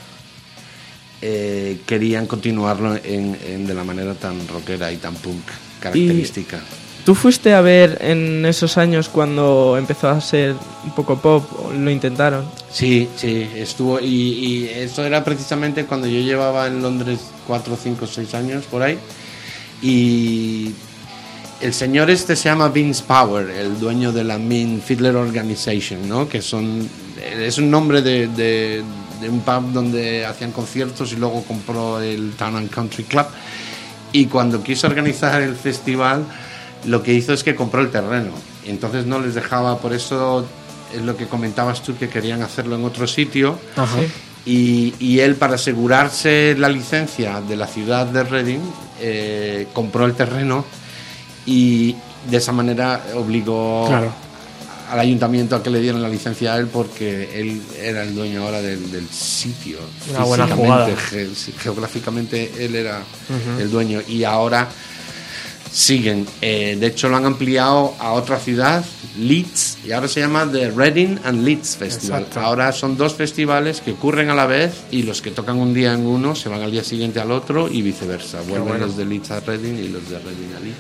[1.22, 5.44] eh, querían continuarlo en, en- de la manera tan rockera y tan punk
[5.80, 6.60] característica.
[7.06, 11.44] ¿Tú fuiste a ver en esos años cuando empezó a ser un poco pop?
[11.76, 12.46] ¿Lo intentaron?
[12.72, 14.00] Sí, sí, estuvo.
[14.00, 18.84] Y, y eso era precisamente cuando yo llevaba en Londres 4, 5, 6 años por
[18.84, 19.00] ahí.
[19.82, 20.74] Y
[21.62, 26.28] el señor este se llama Vince Power, el dueño de la Mean Fiddler Organization, ¿no?
[26.28, 26.88] Que son.
[27.40, 28.84] Es un nombre de, de-
[29.22, 33.28] de un pub donde hacían conciertos y luego compró el Town and Country Club.
[34.12, 36.26] Y cuando quiso organizar el festival,
[36.86, 38.32] lo que hizo es que compró el terreno.
[38.66, 40.48] Entonces no les dejaba, por eso
[40.92, 43.60] es lo que comentabas tú, que querían hacerlo en otro sitio.
[43.76, 44.00] Ajá.
[44.44, 48.60] Y, y él, para asegurarse la licencia de la ciudad de Reading,
[49.00, 50.66] eh, compró el terreno
[51.46, 51.96] y
[52.30, 54.14] de esa manera obligó Claro.
[54.92, 58.44] al ayuntamiento a que le dieran la licencia a él porque él era el dueño
[58.44, 59.78] ahora del, del sitio.
[60.10, 60.96] Una buena jugada.
[60.96, 61.30] ge-
[61.60, 63.02] geográficamente él era
[63.60, 64.68] el dueño y ahora
[65.72, 66.28] siguen.
[66.42, 68.84] Eh, de hecho, lo han ampliado a otra ciudad,
[69.18, 72.24] Leeds, y ahora se llama The Reading and Leeds Festival.
[72.24, 72.42] Exacto.
[72.46, 75.94] Ahora son dos festivales que ocurren a la vez y los que tocan un día
[75.94, 78.42] en uno se van al día siguiente al otro y viceversa.
[78.42, 78.86] Vuelven bueno.
[78.88, 80.78] los de Leeds a Reading y los de Reading a Leeds.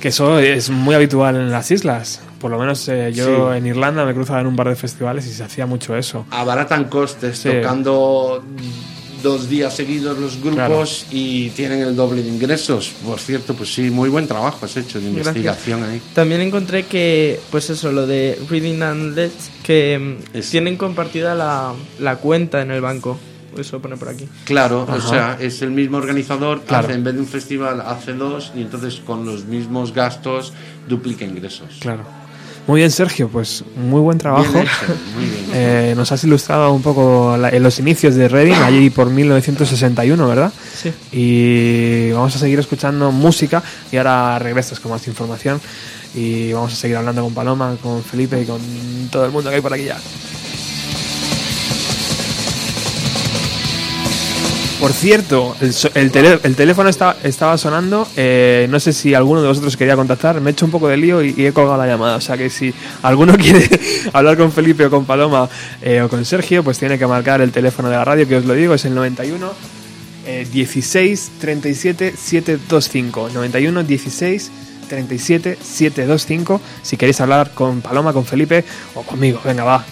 [0.00, 2.20] Que eso es muy habitual en las islas.
[2.40, 3.58] Por lo menos eh, yo Sí.
[3.58, 6.24] en Irlanda me cruzaba en un par de festivales y se hacía mucho eso.
[6.30, 7.48] Abaratan costes Sí.
[7.50, 8.44] tocando
[9.24, 12.92] dos días seguidos los grupos y tienen el doble de ingresos.
[13.04, 15.26] Por cierto, pues sí, muy buen trabajo has hecho de Gracias.
[15.26, 16.00] investigación ahí.
[16.14, 19.98] También encontré que, pues eso, lo de Reading and Let's, que
[20.32, 23.18] mm, Es- tienen compartida la, la cuenta en el banco.
[23.58, 24.28] Eso pone por aquí.
[24.44, 25.08] Claro, o Ajá.
[25.08, 26.86] sea, es el mismo organizador, Claro.
[26.86, 30.52] hace, en vez de un festival hace dos y entonces con los mismos gastos
[30.88, 31.68] duplica ingresos.
[31.80, 32.02] Claro.
[32.66, 34.52] Muy bien, Sergio, pues muy buen trabajo.
[34.52, 35.38] Bien hecho, muy bien.
[35.54, 40.28] Eh, nos has ilustrado un poco la- en los inicios de Reading, allí por 1961,
[40.28, 40.52] ¿verdad?
[40.76, 40.92] Sí.
[41.10, 45.58] Y vamos a seguir escuchando música y ahora regresas con más información
[46.14, 48.60] y vamos a seguir hablando con Paloma, con Felipe y con
[49.10, 49.96] todo el mundo que hay por aquí ya.
[54.80, 58.06] Por cierto, el, el, el teléfono está- estaba sonando.
[58.16, 60.40] eh, no sé si alguno de vosotros quería contactar.
[60.40, 62.16] Me he hecho un poco de lío y, he colgado la llamada.
[62.16, 62.72] O sea que si
[63.02, 63.68] alguno quiere
[64.12, 65.48] hablar con Felipe o con Paloma
[65.82, 68.44] eh, o con Sergio, pues tiene que marcar el teléfono de la radio, que os
[68.44, 69.52] lo digo, es el 91
[70.26, 73.30] eh, 16 37 725.
[73.34, 74.50] 91 16
[74.88, 76.60] 37 725.
[76.82, 78.64] Si queréis hablar con Paloma, con Felipe
[78.94, 79.84] o conmigo, venga, va.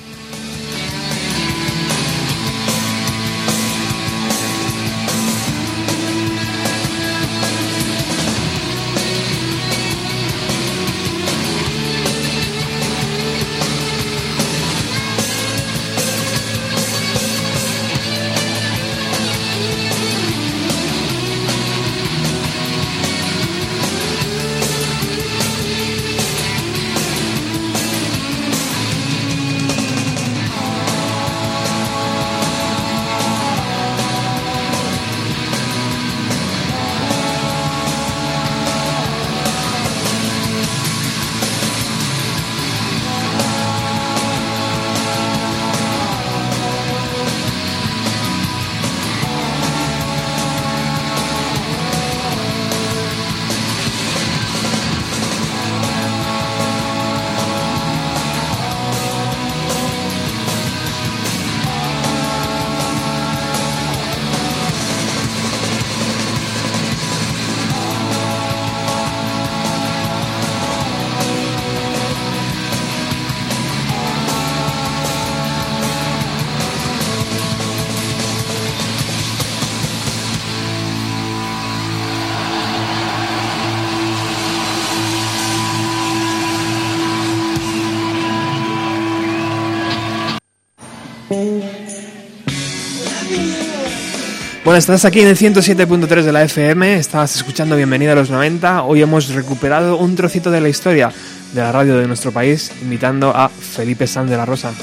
[94.76, 98.82] Estás aquí en el 107.3 de la FM, estabas escuchando Bienvenida a los 90.
[98.82, 101.10] Hoy hemos recuperado un trocito de la historia
[101.54, 104.74] de la radio de nuestro país, invitando a Felipe San de la Rosa.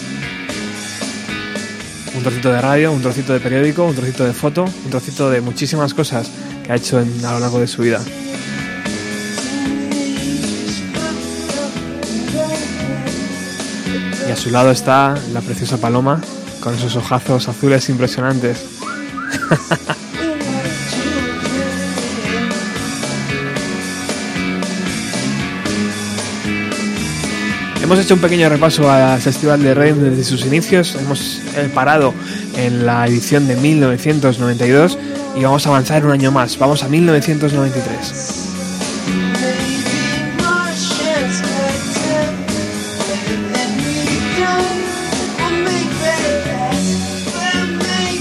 [2.15, 5.41] Un trocito de radio, un trocito de periódico, un trocito de foto, un trocito de
[5.41, 6.27] muchísimas cosas
[6.65, 8.01] que ha hecho a lo largo de su vida.
[14.27, 16.19] Y a su lado está la preciosa Paloma,
[16.61, 18.82] con esos ojazos azules impresionantes.
[27.83, 30.95] Hemos hecho un pequeño repaso al Festival de Reading desde sus inicios.
[30.95, 32.13] Hemos eh, parado
[32.55, 34.97] en la edición de 1992
[35.35, 36.57] y vamos a avanzar un año más.
[36.57, 38.42] Vamos a 1993.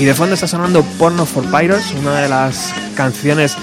[0.02, 3.56] Y de fondo está sonando Porno for Pyros, una de las canciones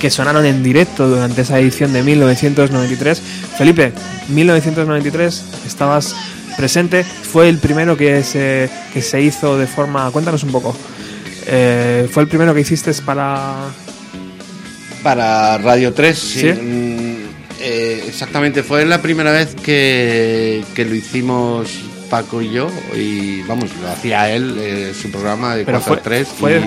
[0.00, 3.20] que sonaron en directo durante esa edición de 1993.
[3.58, 3.92] Felipe,
[4.28, 6.14] 1993, estabas
[6.56, 10.08] presente, fue el primero que se, que se hizo de forma...
[10.12, 10.76] Cuéntanos un poco.
[11.48, 13.56] Eh, ¿Fue el primero que hiciste para...?
[15.02, 16.38] Para Radio 3, sí.
[16.38, 16.52] ¿Sí?
[16.52, 17.16] Mm,
[17.62, 22.68] eh, exactamente, fue la primera vez que, que lo hicimos Paco y yo.
[22.94, 26.28] Y vamos, lo hacía él, eh, su programa de Pero 4 fue, a 3.
[26.28, 26.58] fue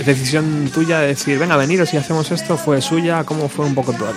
[0.00, 3.74] y- decisión tuya de decir, venga, veniros y hacemos esto, fue suya, ¿cómo fue un
[3.74, 4.12] poco todo?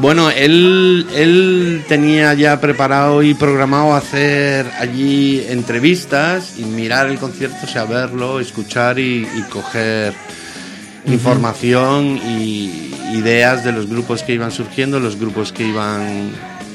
[0.00, 7.56] Bueno, él, él tenía ya preparado y programado hacer allí entrevistas y mirar el concierto,
[7.64, 10.12] o sea, verlo, escuchar y, y coger
[11.06, 16.30] información y ideas de los grupos que iban surgiendo, los grupos que iban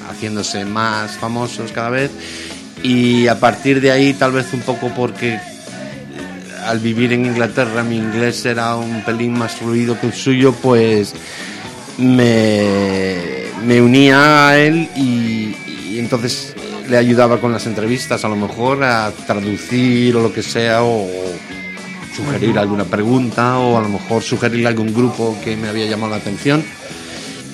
[0.10, 2.12] haciéndose más famosos cada vez
[2.84, 5.39] y a partir de ahí tal vez un poco porque
[6.65, 11.13] al vivir en Inglaterra mi inglés era un pelín más fluido que el suyo, pues
[11.97, 13.15] me,
[13.65, 15.55] me unía a él y,
[15.89, 16.53] y entonces
[16.89, 21.07] le ayudaba con las entrevistas, a lo mejor a traducir o lo que sea, o
[22.15, 26.17] sugerir alguna pregunta, o a lo mejor sugerir algún grupo que me había llamado la
[26.17, 26.63] atención.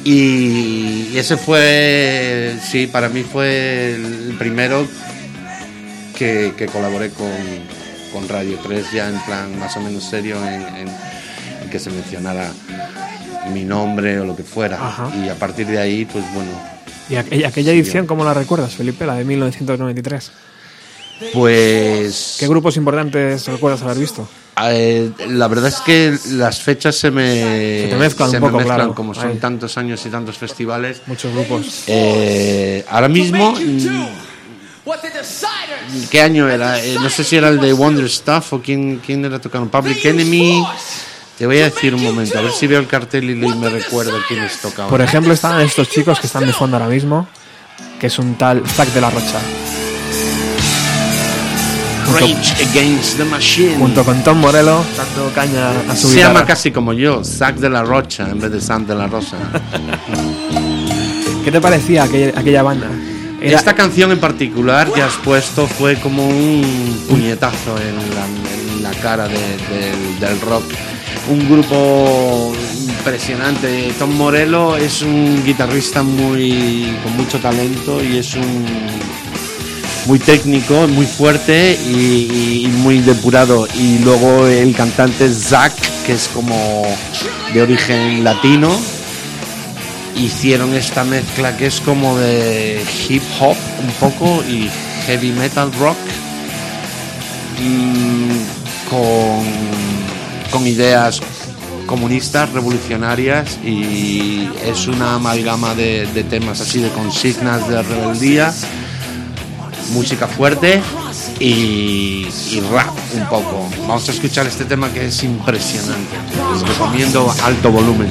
[0.03, 4.88] Y, y ese fue, sí, para mí fue el primero
[6.20, 7.32] que, que colaboré con,
[8.13, 10.89] con Radio 3 ya en plan más o menos serio en, en-
[11.63, 12.51] en que se mencionara
[13.53, 14.76] mi nombre o lo que fuera.
[14.86, 15.09] Ajá.
[15.26, 16.51] Y a partir de ahí, pues bueno,
[17.09, 19.05] ¿Y aquella, aquella edición cómo la recuerdas, Felipe?
[19.07, 20.32] La de 1993.
[21.34, 22.38] pues...
[22.39, 24.28] ¿Qué grupos importantes recuerdas haber visto?
[24.61, 28.47] Eh, la verdad es que las fechas se me, Se te mezclan se un me
[28.47, 28.93] poco, mezclan, claro.
[28.95, 29.38] como son Ahí.
[29.38, 31.01] tantos años y tantos festivales.
[31.07, 31.84] Muchos grupos.
[31.88, 34.07] Eh, ahora mismo, mm,
[36.09, 36.84] ¿qué año era?
[36.84, 39.69] Eh, no sé si era el de Wonder Stuff o quién, quién era tocando.
[39.69, 40.63] Public Enemy.
[41.38, 44.11] Te voy a decir un momento, a ver si veo el cartel y me recuerdo
[44.27, 44.89] quiénes tocaban.
[44.89, 47.27] Por ejemplo, estaban estos chicos que están de fondo ahora mismo,
[47.97, 49.39] que es un tal Zack de la Rocha,
[52.13, 53.77] Rage Against the Machine.
[53.77, 56.34] junto con Tom Morello, dando caña a su Se guitarra.
[56.34, 59.38] llama casi como yo, Zack de la Rocha en vez de Sam de la Rosa.
[61.45, 62.88] ¿Qué te parecía aquella, aquella banda?
[63.42, 69.38] Esta canción en particular que has puesto fue como un puñetazo en la, cara de-
[70.20, 70.64] del, rock.
[71.30, 72.54] Un grupo
[72.88, 73.94] impresionante.
[73.98, 78.66] Tom Morello es un guitarrista muy con mucho talento y es un
[80.06, 83.68] muy técnico, muy fuerte y, y muy depurado.
[83.76, 85.74] Y luego el cantante es Zach,
[86.06, 86.84] que es como
[87.54, 88.70] de origen latino.
[90.20, 94.70] Hicieron esta mezcla que es como de hip hop un poco y
[95.05, 95.97] heavy metal rock
[97.61, 101.22] mm, con, con ideas
[101.86, 108.53] comunistas, revolucionarias y es una amalgama de, de temas así de consignas de rebeldía
[109.90, 110.82] música fuerte
[111.40, 113.70] y, y rap un poco.
[113.82, 116.16] Vamos a escuchar este tema que es impresionante.
[116.54, 118.10] Les recomiendo alto volumen.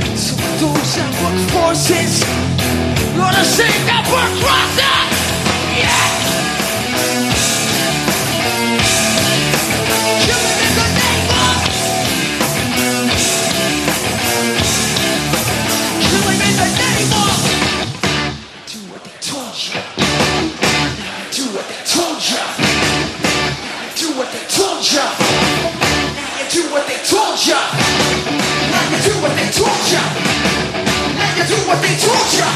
[31.68, 32.48] what they taught ya.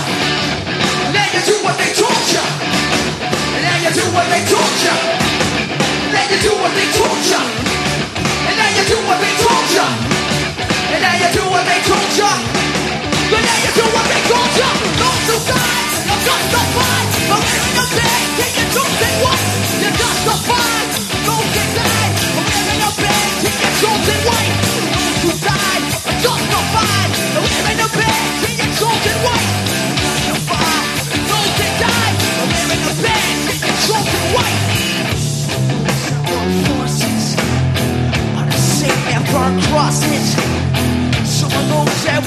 [1.13, 2.45] Now you do what they taught ya.
[3.61, 4.95] Now you do what they taught ya.
[6.17, 7.41] Now you do what they taught ya.
[8.49, 9.87] And now you do what they taught ya.
[10.97, 12.31] And now you do what they taught ya.
[13.29, 14.69] But now you do what they taught ya.
[14.97, 16.62] Don't do that.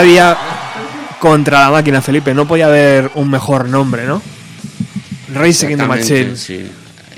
[0.00, 0.34] Rabia
[1.18, 2.32] contra la máquina, Felipe.
[2.32, 4.22] No podía haber un mejor nombre, ¿no?
[5.34, 6.36] Racing in the Machine.
[6.36, 6.66] sí.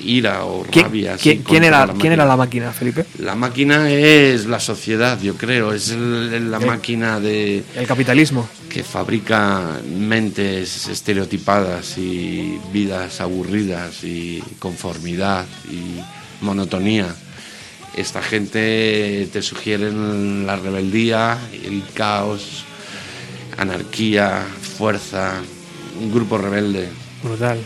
[0.05, 1.16] Ira o ¿Quién, rabia.
[1.16, 3.07] sí, quién- era, la ¿Quién era la máquina, Felipe?
[3.20, 5.72] La máquina es la sociedad, yo creo.
[5.72, 6.66] Es el- la Eh.
[6.66, 8.49] máquina de El capitalismo.
[8.68, 16.01] que fabrica mentes estereotipadas y vidas aburridas y conformidad y
[16.45, 17.07] monotonía.
[17.97, 22.64] Esta gente te sugieren la rebeldía, el caos,
[23.62, 24.44] anarquía,
[24.78, 25.40] fuerza,
[26.00, 26.88] un grupo rebelde.
[27.22, 27.58] Brutal.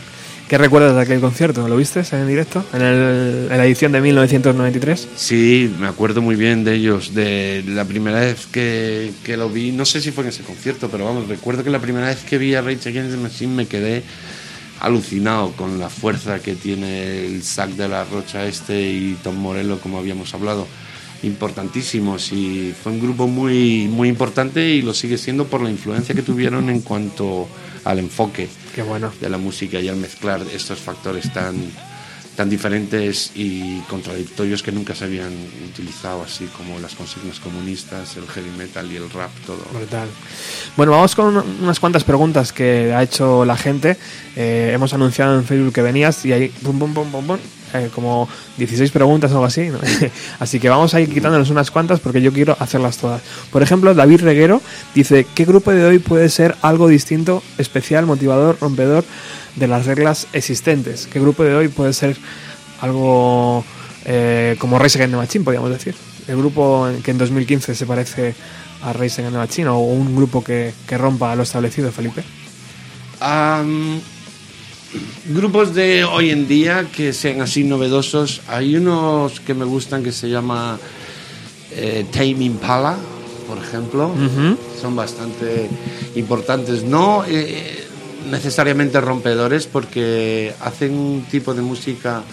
[0.47, 1.67] ¿Qué recuerdas de aquel concierto?
[1.67, 2.63] ¿Lo viste en directo?
[2.73, 5.07] ¿En, el- en la edición de 1993?
[5.17, 9.73] Sí, me acuerdo muy bien de ellos, de la primera vez que, que lo vi,
[9.73, 12.37] no sé si fue en ese concierto, pero vamos, recuerdo que la primera vez que
[12.37, 14.03] vi a Rage Against the Machine me quedé
[14.79, 19.79] alucinado con la fuerza que tiene el Zack de la Rocha este y Tom Morello,
[19.81, 20.65] como habíamos hablado,
[21.23, 26.13] importantísimos y fue un grupo muy, muy importante y lo sigue siendo por la influencia
[26.13, 27.47] que tuvieron en cuanto
[27.83, 29.11] al enfoque Qué bueno.
[29.19, 31.55] de la música y al mezclar estos factores tan,
[32.37, 35.33] tan diferentes y contradictorios que nunca se habían
[35.67, 39.57] utilizado, así como las consignas comunistas, el heavy metal y el rap, todo.
[39.73, 40.07] Brutal.
[40.77, 43.97] Bueno, vamos con unas cuantas preguntas que ha hecho la gente.
[44.35, 46.79] Eh, hemos anunciado en Facebook que venías y pum,
[47.73, 49.71] eh, como 16 preguntas o algo así.
[50.39, 53.23] así que vamos a ir quitándonos unas cuantas porque yo quiero hacerlas todas.
[53.51, 54.61] Por ejemplo, David Reguero
[54.93, 59.05] dice, ¿qué grupo de hoy puede ser algo distinto, especial, motivador, rompedor
[59.57, 61.07] de las reglas existentes?
[61.07, 62.17] ¿Qué grupo de hoy puede ser
[62.79, 63.65] algo
[64.05, 65.95] eh, como Race Against the Machine, podríamos decir?
[66.27, 68.35] El grupo que en 2015 se parece
[68.81, 72.23] a Race Against the Machine o un grupo que, que rompa lo establecido, Felipe.
[75.25, 80.11] Grupos de hoy en día que sean así novedosos, hay unos que me gustan que
[80.11, 80.79] se llama
[81.75, 82.95] eh, Tame Impala,
[83.47, 84.11] por ejemplo,
[84.79, 85.69] son bastante
[86.15, 87.86] importantes, no eh,
[88.29, 92.23] necesariamente rompedores porque hacen un tipo de música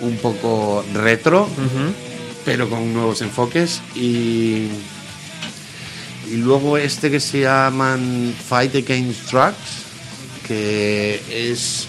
[0.00, 1.48] un poco retro,
[2.44, 4.68] pero con nuevos enfoques y
[6.30, 9.84] y luego este que se llaman Fight Against Drugs,
[10.46, 11.88] que es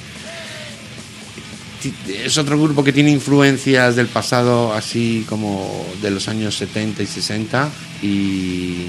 [2.08, 7.06] es otro grupo que tiene influencias del pasado, así como de los años 70 y
[7.06, 7.70] 60.
[8.02, 8.86] Y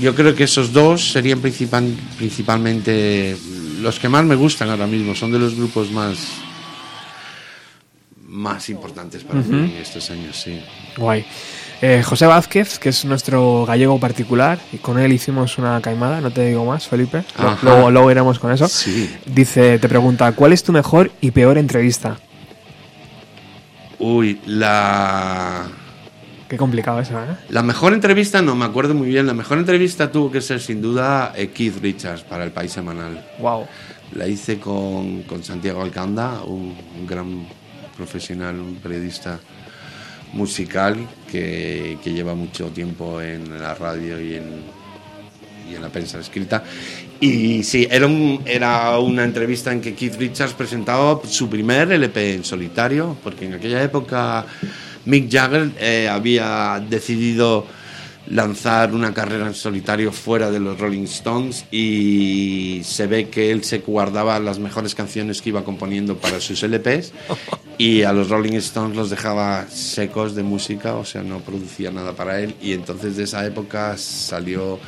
[0.00, 3.36] yo creo que esos dos serían principal- principalmente
[3.80, 5.14] los que más me gustan ahora mismo.
[5.14, 6.16] Son de los grupos más
[8.28, 10.60] más importantes para mí en estos años, sí.
[10.98, 11.24] Guay.
[11.80, 16.30] Eh, José Vázquez, que es nuestro gallego particular, y con él hicimos una caimada, no
[16.30, 17.22] te digo más, Felipe.
[17.36, 17.58] Ajá.
[17.62, 18.66] Luego, luego iremos con eso.
[18.68, 19.10] Sí.
[19.26, 22.18] Dice, te pregunta, ¿cuál es tu mejor y peor entrevista?
[23.98, 25.66] Uy, la
[26.48, 27.36] Qué complicado eso, ¿eh?
[27.50, 30.80] La mejor entrevista, no me acuerdo muy bien, la mejor entrevista tuvo que ser sin
[30.80, 33.24] duda eh, Keith Richards para el País Semanal.
[33.40, 33.66] Wow.
[34.14, 37.46] La hice con, con Santiago Alcanda, un, un gran
[37.96, 39.40] profesional, un periodista
[40.32, 40.96] musical
[41.30, 44.44] que, que lleva mucho tiempo en la radio y en,
[45.70, 46.62] y en la prensa escrita.
[47.18, 52.34] Y sí, era, un- era una entrevista en que Keith Richards presentaba su primer LP
[52.34, 54.44] en solitario, porque en aquella época
[55.06, 57.66] Mick Jagger eh, había decidido
[58.28, 63.62] lanzar una carrera en solitario fuera de los Rolling Stones y se ve que él
[63.62, 67.12] se guardaba las mejores canciones que iba componiendo para sus LPs
[67.78, 72.12] y a los Rolling Stones los dejaba secos de música, o sea, no producía nada
[72.14, 74.80] para él y entonces de esa época salió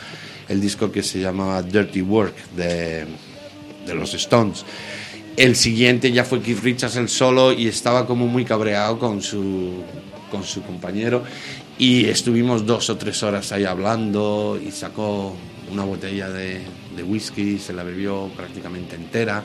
[0.48, 3.06] el disco que se llamaba Dirty Work de,
[3.86, 4.64] de los Stones.
[5.36, 9.84] El siguiente ya fue Keith Richards el solo y estaba como muy cabreado con su,
[10.30, 11.22] con su compañero
[11.78, 15.34] y estuvimos dos o tres horas ahí hablando y sacó
[15.72, 16.60] una botella de,
[16.96, 19.42] de whisky, se la bebió prácticamente entera,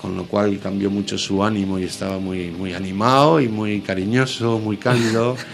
[0.00, 4.58] con lo cual cambió mucho su ánimo y estaba muy, muy animado y muy cariñoso,
[4.58, 5.36] muy cálido.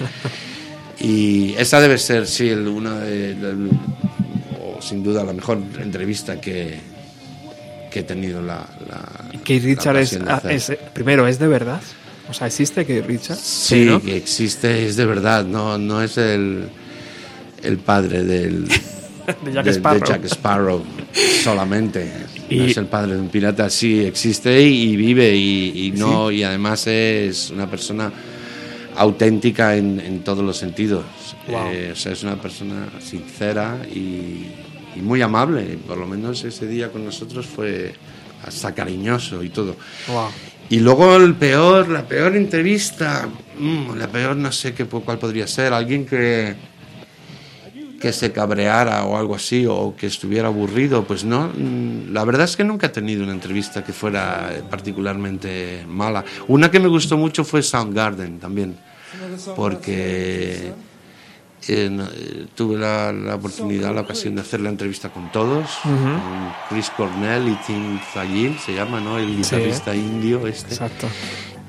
[1.02, 3.70] Y esa debe ser, sí, el- una de, del-
[4.62, 6.78] o sin duda la mejor entrevista que,
[7.90, 11.80] que he tenido la, la Keith Richards es, de ah, es, primero, ¿es de verdad?
[12.30, 13.40] O sea, ¿existe Keith Richards?
[13.40, 14.00] Sí, ¿no?
[14.00, 16.68] que existe, es de verdad, no, no es el,
[17.62, 18.66] el padre del,
[19.44, 20.00] De Jack de-.
[20.06, 20.82] Jack Sparrow
[21.42, 22.10] solamente.
[22.50, 26.30] No es el padre de un pirata, sí existe y, y vive y, y no
[26.30, 28.12] y además es una persona
[28.96, 31.04] auténtica en, en todos los sentidos.
[31.48, 31.68] Wow.
[31.70, 34.46] Eh, o sea, es una persona sincera y,
[34.96, 35.78] y muy amable.
[35.86, 37.94] Por lo menos ese día con nosotros fue
[38.44, 39.76] hasta cariñoso y todo.
[40.08, 40.28] Wow.
[40.70, 45.48] Y luego el peor, la peor entrevista, mm, la peor no sé qué, cuál podría
[45.48, 46.54] ser, alguien que,
[48.00, 52.44] que se cabreara o algo así, o que estuviera aburrido, pues no, mm, la verdad
[52.44, 56.24] es que nunca he tenido una entrevista que fuera particularmente mala.
[56.46, 58.76] Una que me gustó mucho fue Soundgarden también,
[59.56, 60.72] porque
[61.68, 66.90] eh, tuve la, la oportunidad, la ocasión de hacer la entrevista con todos, con Chris
[66.90, 69.18] Cornell y Tim Zagil, se llama, ¿no?
[69.18, 70.74] El guitarrista indio este.
[70.74, 71.06] Exacto.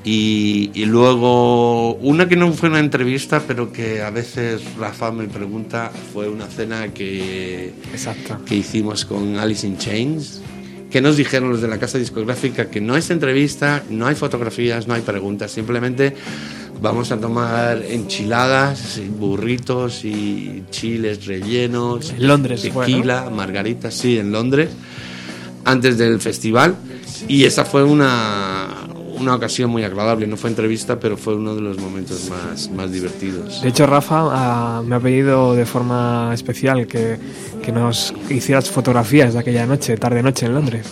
[0.04, 5.28] Y, y luego, una que no fue una entrevista, pero que a veces Rafa me
[5.28, 8.40] pregunta, fue una cena que, Exacto.
[8.46, 10.42] que hicimos con Alice in Chains,
[10.90, 14.88] que nos dijeron los de la casa discográfica que no es entrevista, no hay fotografías,
[14.88, 16.16] no hay preguntas, simplemente
[16.82, 24.70] vamos a tomar enchiladas, burritos y chiles rellenos, En Londres tequila, margaritas, sí, en Londres,
[25.64, 26.76] antes del festival.
[27.28, 28.68] Y esa fue una,
[29.20, 32.92] una ocasión muy agradable, no fue entrevista, pero fue uno de los momentos más, más
[32.92, 33.62] divertidos.
[33.62, 37.18] De hecho, Rafa ah, me ha pedido de forma especial que,
[37.64, 40.88] que nos hicieras fotografías de aquella noche, tarde-noche en Londres.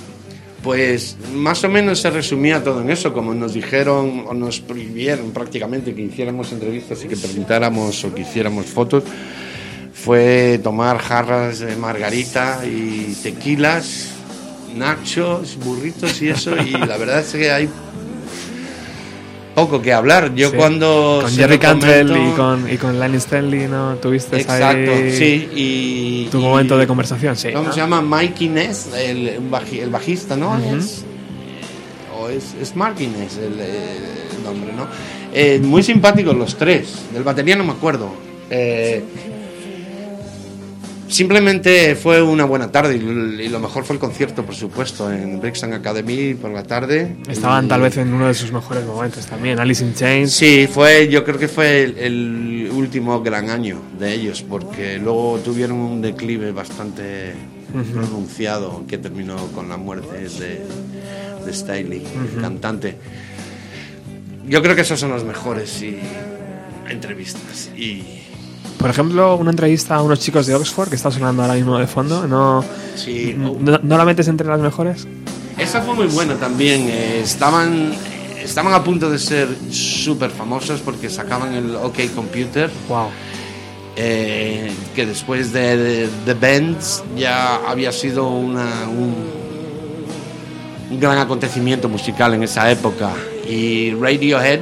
[0.63, 5.31] Pues más o menos se resumía todo en eso, como nos dijeron o nos prohibieron
[5.31, 9.03] prácticamente que hiciéramos entrevistas y que preguntáramos o que hiciéramos fotos,
[9.93, 14.09] fue tomar jarras de margarita y tequilas,
[14.75, 17.69] nachos, burritos y eso, y la verdad es que hay
[19.65, 20.33] poco que hablar.
[20.35, 20.55] Yo Sí.
[20.57, 21.19] cuando...
[21.23, 23.95] Con Jerry Cantrell y con, y con Lenny Stanley, ¿no?
[23.95, 26.27] Tuviste Exacto, ahí sí, y...
[26.31, 27.51] tu y- momento de conversación, sí.
[27.51, 27.73] ¿Cómo ¿no?
[27.73, 28.01] se llama?
[28.01, 30.57] Mike Inés, el, el bajista, ¿no?
[30.57, 31.03] Es-
[32.19, 33.97] o es, es Mark Inés el, eh,
[34.37, 34.87] el nombre, ¿no?
[35.33, 37.05] Eh, muy simpáticos los tres.
[37.13, 38.09] Del batería no me acuerdo.
[38.49, 39.03] Eh,
[41.09, 45.73] simplemente fue una buena tarde y, lo mejor fue el concierto, por supuesto, en Brixton
[45.73, 47.17] Academy por la tarde.
[47.27, 49.59] Estaban Y- tal vez en uno de sus mejores momentos también.
[49.59, 50.31] Alice in Chains.
[50.31, 55.39] Sí, fue, yo creo que fue el, el último gran año de ellos, porque luego
[55.43, 57.33] tuvieron un declive bastante
[57.93, 60.61] pronunciado que terminó con la muerte de,
[61.45, 62.03] de Staley,
[62.35, 62.95] el cantante.
[64.47, 65.99] Yo creo que esos son los mejores y,
[66.89, 67.69] entrevistas.
[67.77, 68.18] Y
[68.79, 71.85] Por ejemplo, una entrevista a unos chicos de Oxford que está sonando ahora mismo de
[71.85, 72.25] fondo.
[72.27, 72.63] ¿No,
[72.95, 75.05] sí, no, no la metes entre las mejores?
[75.57, 76.87] es esa fue muy buena también.
[76.89, 77.91] eh, estaban,
[78.41, 82.71] estaban a punto de ser súper famosos porque sacaban el OK Computer.
[82.87, 83.09] Wow.
[83.97, 89.13] eh, que después de, The Bands ya había sido una, un,
[90.89, 93.11] un gran acontecimiento musical en esa época.
[93.45, 94.61] Y Radiohead,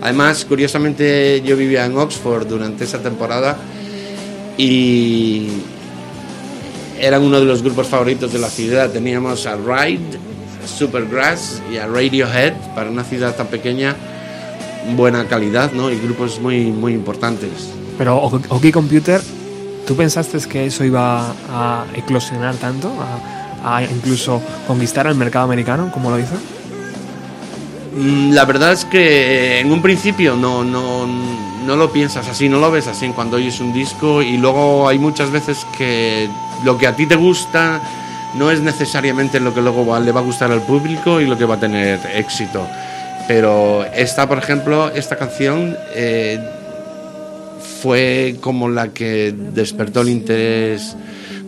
[0.00, 3.56] además, curiosamente yo vivía en Oxford durante esa temporada
[4.56, 5.48] y
[7.00, 8.90] eran uno de los grupos favoritos de la ciudad.
[8.90, 10.18] Teníamos a Ride,
[10.66, 13.94] Supergrass y a Radiohead para una ciudad tan pequeña.
[14.96, 15.90] Buena calidad, ¿no?
[15.90, 17.50] Y grupos muy, muy importantes.
[17.98, 19.20] Pero OK Computer,
[19.86, 22.92] ¿tú pensaste que eso iba a eclosionar tanto?
[23.62, 26.36] A, a incluso conquistar el mercado americano, como lo hizo?
[27.96, 32.58] Mm, La verdad es que en un principio no, no, no lo piensas así, no
[32.58, 36.28] lo ves así cuando oyes un disco y luego hay muchas veces que
[36.64, 37.80] lo que a ti te gusta
[38.34, 41.44] no es necesariamente lo que luego le va a gustar al público y lo que
[41.46, 42.66] va a tener éxito.
[43.26, 46.38] Pero esta, por ejemplo, esta canción eh,
[47.82, 50.96] fue como la que despertó el interés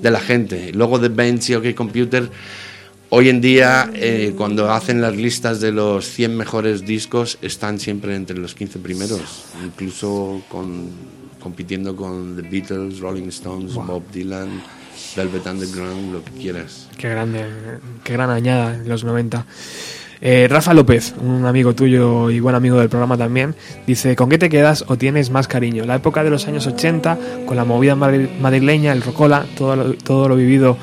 [0.01, 0.72] de la gente.
[0.72, 2.30] Luego de Benz y OK Computer,
[3.11, 8.14] hoy en día, eh, cuando hacen las listas de los 100 mejores discos, están siempre
[8.16, 10.86] entre los 15 primeros, incluso con,
[11.40, 14.62] compitiendo con The Beatles, Rolling Stones, Bob Dylan,
[15.16, 16.88] Velvet Underground, lo que quieras.
[16.96, 17.44] Qué grande,
[18.04, 19.46] qué gran añada en los 90.
[20.20, 23.54] Eh, Rafa López, un amigo tuyo y buen amigo del programa también,
[23.86, 25.84] dice, ¿con qué te quedas o tienes más cariño?
[25.84, 29.94] La época de los años 80, con la movida madri- madrileña, el rocola, todo lo,
[29.94, 30.76] todo lo vivido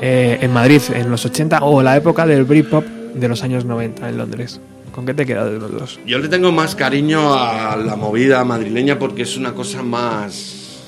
[0.00, 4.08] eh, en Madrid en los 80, o la época del Britpop de los años 90
[4.08, 4.60] en Londres.
[4.92, 6.00] ¿Con qué te quedas de los dos?
[6.06, 10.80] Yo le tengo más cariño a la movida madrileña porque es una cosa más,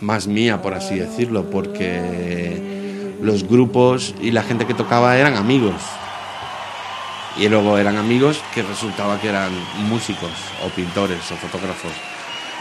[0.00, 5.80] más mía, por así decirlo, porque los grupos y la gente que tocaba eran amigos.
[7.38, 9.52] Y luego eran amigos que resultaba que eran
[9.88, 10.30] músicos
[10.64, 11.92] o pintores o fotógrafos.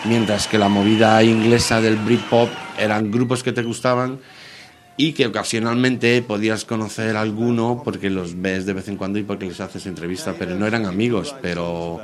[0.06, 4.20] Mientras que la movida inglesa del Britpop eran grupos que te gustaban
[4.98, 9.46] y que ocasionalmente podías conocer alguno porque los ves de vez en cuando y porque
[9.46, 12.00] les haces entrevista, pero no eran amigos, pero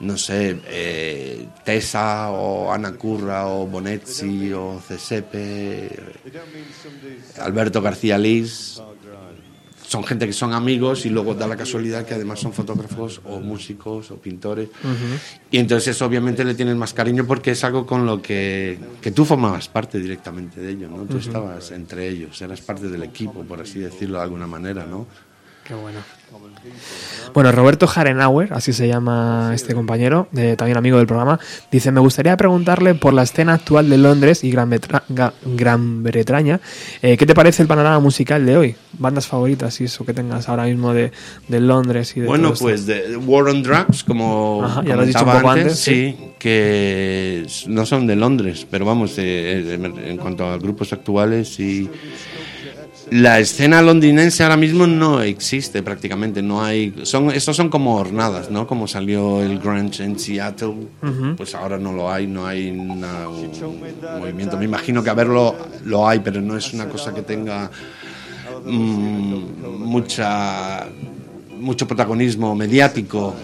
[0.00, 5.88] no sé, eh, Tessa o Ana Curra o Bonetti o Cesepe,
[7.40, 8.82] Alberto García Lis,
[9.92, 13.40] son gente que son amigos y luego da la casualidad que además son fotógrafos o
[13.40, 14.70] músicos o pintores.
[15.50, 19.26] Y entonces obviamente le tienes más cariño porque es algo con lo que, que tú
[19.26, 21.02] formabas parte directamente de ello, ¿no?
[21.04, 25.06] Tú estabas entre ellos, eras parte del equipo, por así decirlo de alguna manera, ¿no?
[25.66, 26.00] Qué bueno.
[27.34, 31.38] Bueno, Roberto Harenauer, así se llama este compañero, eh, también amigo del programa,
[31.70, 36.02] dice, me gustaría preguntarle por la escena actual de Londres y Gran, Bretra- Ga- Gran
[36.02, 36.60] Bretaña,
[37.02, 38.74] eh, ¿qué te parece el panorama musical de hoy?
[38.98, 41.12] Bandas favoritas y eso que tengas ahora mismo de,
[41.48, 45.06] de Londres y de Bueno, pues de War on Drugs, como Ajá, ya lo has
[45.08, 49.74] dicho un comentaba poco antes, antes, sí, que no son de Londres, pero vamos, eh,
[49.74, 51.88] en en cuanto a grupos actuales y
[53.10, 58.50] la escena londinense ahora mismo no existe prácticamente, no hay, son, estos son como hornadas,
[58.50, 58.66] ¿no?
[58.66, 60.74] Como salió el grunge en Seattle,
[61.36, 63.50] pues ahora no lo hay, no hay una- un
[64.20, 64.56] movimiento.
[64.56, 67.70] Me imagino que a verlo lo hay, pero no es una cosa que tenga
[68.64, 70.86] mm, mucha
[71.58, 73.34] mucho protagonismo mediático.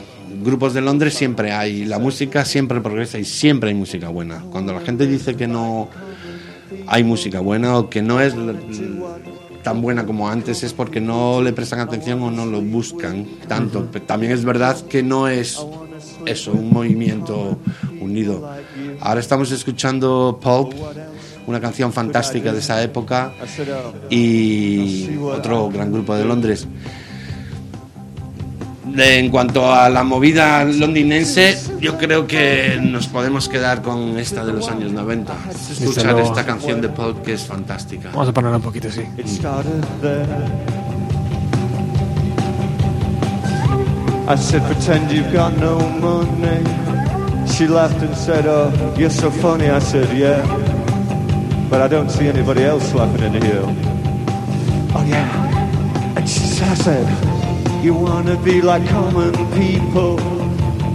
[0.43, 4.41] Grupos de Londres siempre hay, la música siempre progresa y siempre hay música buena.
[4.51, 5.89] Cuando la gente dice que no
[6.87, 8.35] hay música buena o que no es
[9.69, 13.87] tan buena como antes es porque no le prestan atención o no lo buscan tanto.
[13.93, 15.62] Pero También es verdad que no es
[16.25, 17.59] eso, un movimiento
[18.01, 18.51] unido.
[19.01, 20.73] Ahora estamos escuchando Pulp,
[21.47, 23.35] una canción fantástica de esa época
[24.09, 26.66] y otro gran grupo de Londres.
[28.95, 34.45] De- en cuanto a la movida londinense, yo creo que nos podemos quedar con esta
[34.45, 35.34] de los años 90.
[35.72, 38.11] Escuchar esta canción de Pulp que es fantástica.
[38.12, 39.03] Vamos a ponerla un poquito, sí.
[39.16, 40.26] It started there.
[44.30, 46.62] I said, pretend you've got no money.
[47.47, 49.70] She laughed and said, oh, you're so funny.
[49.70, 50.43] I said, yeah,
[51.70, 53.62] but I don't see anybody else laughing in here.
[54.95, 56.14] Oh, yeah.
[56.16, 60.18] And she said, I said, you want to be like common people.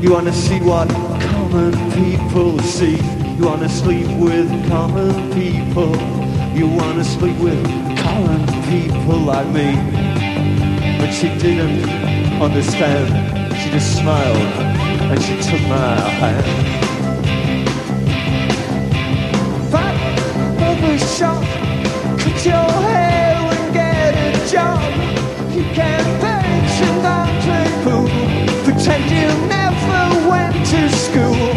[0.01, 2.97] You want to see what common people see.
[3.37, 5.95] You want to sleep with common people.
[6.53, 7.63] You want to sleep with
[7.99, 9.75] common people like me.
[10.99, 11.89] But she didn't
[12.41, 13.07] understand.
[13.57, 16.45] She just smiled and she took my hand.
[19.71, 21.43] Fat barber shop,
[22.19, 24.81] cut your hair and get a job.
[25.55, 26.32] You can't
[27.83, 28.07] fool.
[28.65, 29.27] Pretend you
[29.59, 31.47] never went to school,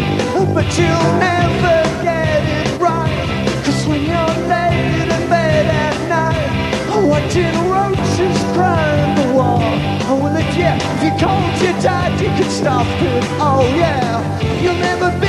[0.53, 3.27] but you'll never get it right.
[3.63, 6.49] Cause when you're laid in bed at night,
[7.11, 9.63] watching roaches climb the wall.
[10.09, 13.23] Oh, well, if you, if you called your dad, you could stop it.
[13.39, 15.26] Oh, yeah, you'll never be.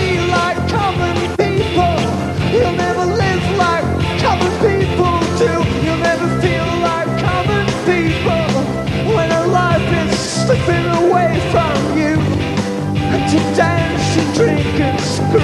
[13.31, 15.41] To dance and drink and screw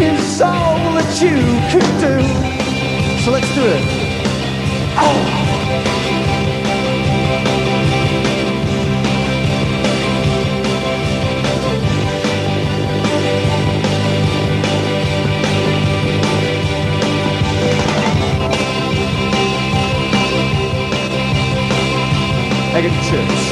[0.00, 1.36] is all that you
[1.68, 2.22] can do.
[3.24, 3.82] So let's do it.
[4.96, 5.44] Oh.
[22.74, 23.47] Egg and chips.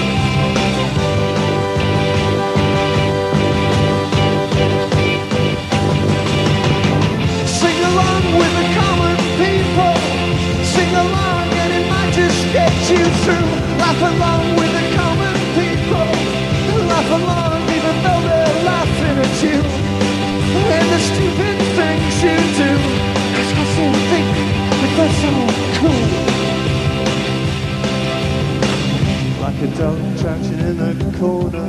[29.78, 31.68] Dog crouching in the corner.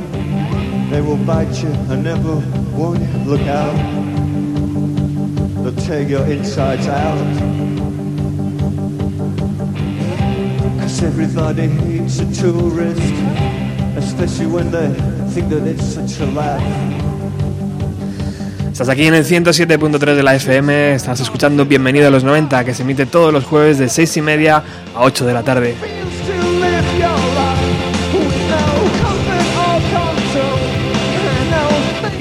[0.90, 2.36] They will bite you and never
[2.74, 3.08] warn you.
[3.26, 3.76] Look out.
[5.62, 7.18] They'll tear your insides out.
[10.80, 13.12] Cause everybody hates a tourist,
[13.96, 14.88] especially when they
[15.34, 16.62] think that it's such a laugh.
[18.72, 22.74] Estás aquí en el 107.3 de la FM, estás escuchando Bienvenido a los 90, que
[22.74, 24.62] se emite todos los jueves de 6 y media
[24.94, 25.97] a 8 de la tarde.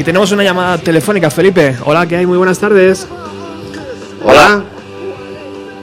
[0.07, 1.75] Tenemos una llamada telefónica, Felipe.
[1.83, 2.25] Hola, ¿qué hay?
[2.25, 3.05] Muy buenas tardes.
[4.23, 4.63] Hola.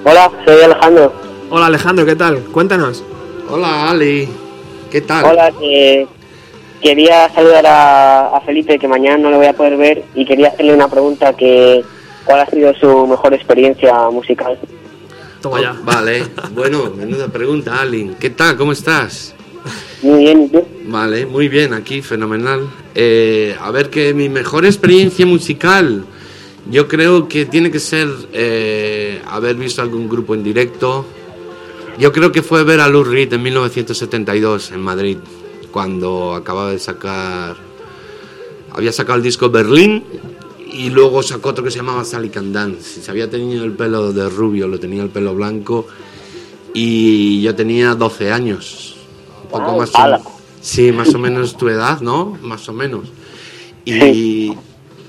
[0.02, 1.12] Hola, soy Alejandro.
[1.50, 2.38] Hola, Alejandro, ¿qué tal?
[2.44, 3.04] Cuéntanos.
[3.50, 4.26] Hola, Ali.
[4.90, 5.26] ¿Qué tal?
[5.26, 6.06] Hola, que
[6.80, 10.48] quería saludar a, a Felipe, que mañana no lo voy a poder ver, y quería
[10.48, 11.84] hacerle una pregunta que
[12.24, 14.58] ¿cuál ha sido su mejor experiencia musical?
[15.42, 15.76] Toma ya.
[15.78, 16.24] Oh, Vale.
[16.54, 18.16] Bueno, menuda pregunta, Ali.
[18.18, 18.56] ¿Qué tal?
[18.56, 19.34] ¿Cómo estás?
[20.00, 20.66] Muy bien, ¿y tú?
[20.86, 22.70] Vale, muy bien, aquí, fenomenal.
[22.94, 26.04] Eh, a ver, que mi mejor experiencia musical,
[26.70, 31.04] yo creo que tiene que ser eh, haber visto algún grupo en directo.
[31.98, 35.18] Yo creo que fue ver a Lou Reed en 1972 en Madrid,
[35.70, 37.56] cuando acababa de sacar,
[38.72, 40.04] había sacado el disco Berlín
[40.72, 43.02] y luego sacó otro que se llamaba Sally Can Dance.
[43.02, 45.86] Se había tenido el pelo de rubio, lo tenía el pelo blanco
[46.72, 48.96] y yo tenía 12 años,
[49.44, 49.90] un poco más.
[49.94, 50.33] o-.
[50.64, 52.38] Sí, más o menos tu edad, ¿no?
[52.40, 53.12] Más o menos.
[53.84, 54.50] Y,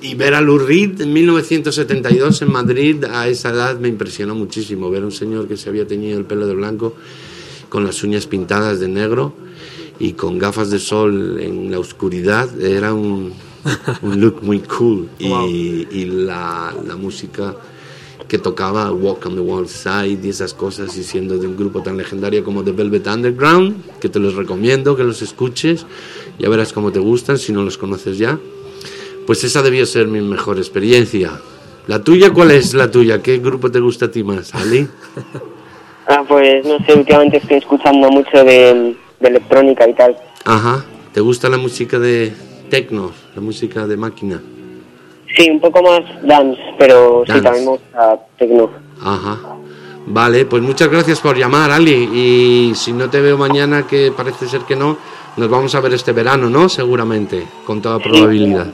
[0.02, 4.90] y ver a Lou Reed en 1972 en Madrid a esa edad me impresionó muchísimo.
[4.90, 6.94] Ver a un señor que se había teñido el pelo de blanco
[7.70, 9.34] con las uñas pintadas de negro
[9.98, 13.32] y con gafas de sol en la oscuridad era un,
[14.02, 15.08] un look muy cool.
[15.20, 17.56] Y, y la, la música
[18.28, 21.82] que tocaba Walk on the Wild Side y esas cosas y siendo de un grupo
[21.82, 25.86] tan legendario como The Velvet Underground que te los recomiendo que los escuches
[26.40, 28.38] ya verás cómo te gustan si no los conoces ya.
[29.28, 31.40] Pues esa debió ser mi mejor experiencia.
[31.88, 34.88] La tuya cuál es la tuya qué grupo te gusta a ti más Ali
[36.08, 40.16] Ah, pues no sé, últimamente estoy escuchando mucho de, de electrónica y tal.
[40.46, 40.86] ajá.
[41.14, 42.34] Te gusta la música de
[42.70, 44.42] techno la música de máquina
[45.36, 47.34] Sí, un poco más dance, pero Dance.
[47.34, 48.70] sí, también me gusta tecno.
[49.02, 49.40] Ajá.
[50.08, 52.10] Vale, pues muchas gracias por llamar, Ali.
[52.14, 54.98] Y si no te veo mañana, que parece ser que no,
[55.36, 56.70] nos vamos a ver este verano, ¿no?
[56.70, 58.68] Seguramente, con toda probabilidad.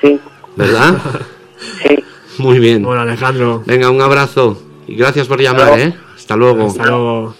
[0.00, 0.18] Sí,
[0.56, 0.96] ¿Verdad?
[1.82, 1.96] sí.
[2.38, 2.82] Muy bien.
[2.82, 3.62] Bueno, Alejandro.
[3.66, 4.60] Venga, un abrazo.
[4.86, 5.94] Y gracias por llamar, ¿eh?
[6.16, 6.66] Hasta luego.
[6.66, 7.34] Hasta luego.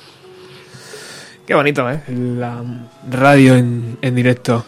[1.46, 2.02] Qué bonito, ¿eh?
[2.08, 2.62] La
[3.10, 4.64] radio en, en directo.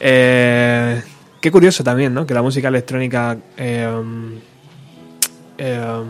[0.00, 1.02] Eh,
[1.44, 2.24] qué curioso también, ¿no?
[2.26, 3.36] Que la música electrónica...
[3.58, 3.86] eh,
[5.58, 6.02] eh,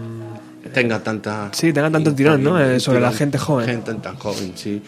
[0.73, 1.49] Tenga tanta...
[1.53, 2.61] Sí, tenga tanto tirón, ¿no?
[2.61, 3.67] Eh, sobre la gente joven.
[3.67, 4.81] Gente tan joven, sí.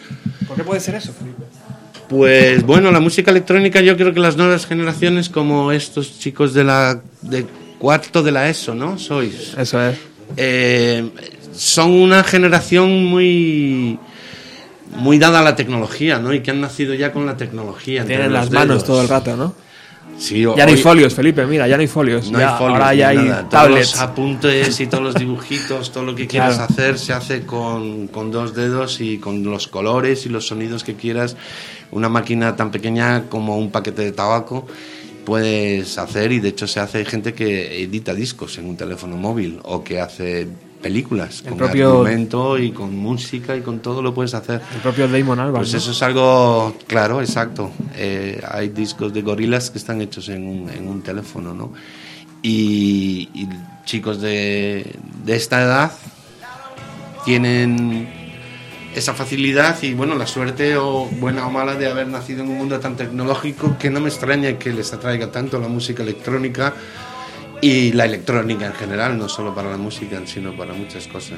[0.47, 1.43] ¿Por qué puede ser eso, Felipe?
[2.07, 6.63] Pues bueno, la música electrónica yo creo que las nuevas generaciones como estos chicos de
[6.63, 7.45] la de
[7.77, 8.97] cuarto de la ESO, ¿no?
[8.97, 9.53] Sois.
[9.57, 9.97] Eso es.
[10.37, 11.09] eh,
[11.53, 13.99] son una generación muy
[14.95, 16.33] muy dada a la tecnología, ¿no?
[16.33, 18.05] Y que han nacido ya con la tecnología.
[18.05, 19.53] Tienen las manos todo el rato, ¿no?
[20.17, 22.31] Sí, Ya no hay folios, Felipe, mira, ya no hay folios.
[22.31, 23.37] no Ya, hay folios, ahora ya hay nada.
[23.41, 23.91] Todos tablets.
[23.91, 26.73] los apuntes y todos los dibujitos, todo lo que quieras Claro.
[26.73, 30.95] hacer se hace con, con dos dedos y con los colores y los sonidos que
[30.95, 31.35] quieras.
[31.91, 34.65] Una máquina tan pequeña como un paquete de tabaco
[35.25, 39.17] puedes hacer y de hecho se hace hay gente que edita discos en un teléfono
[39.17, 40.47] móvil o que hace
[40.81, 44.61] películas, El con propio- argumento y con música y con todo lo puedes hacer.
[44.75, 45.57] El propio Damon Albarn.
[45.63, 45.77] Pues ¿no?
[45.79, 47.71] eso es algo claro, exacto.
[47.95, 51.73] Eh, hay discos de gorilas que están hechos en un, en un teléfono, ¿no?
[52.43, 53.47] Y, y
[53.85, 54.95] chicos de,
[55.25, 55.91] de esta edad
[57.25, 58.07] tienen
[58.95, 62.57] esa facilidad y bueno, la suerte o buena o mala de haber nacido en un
[62.57, 66.73] mundo tan tecnológico que no me extraña que les atraiga tanto la música electrónica
[67.61, 71.37] y la electrónica en general, no solo para la música, sino para muchas cosas.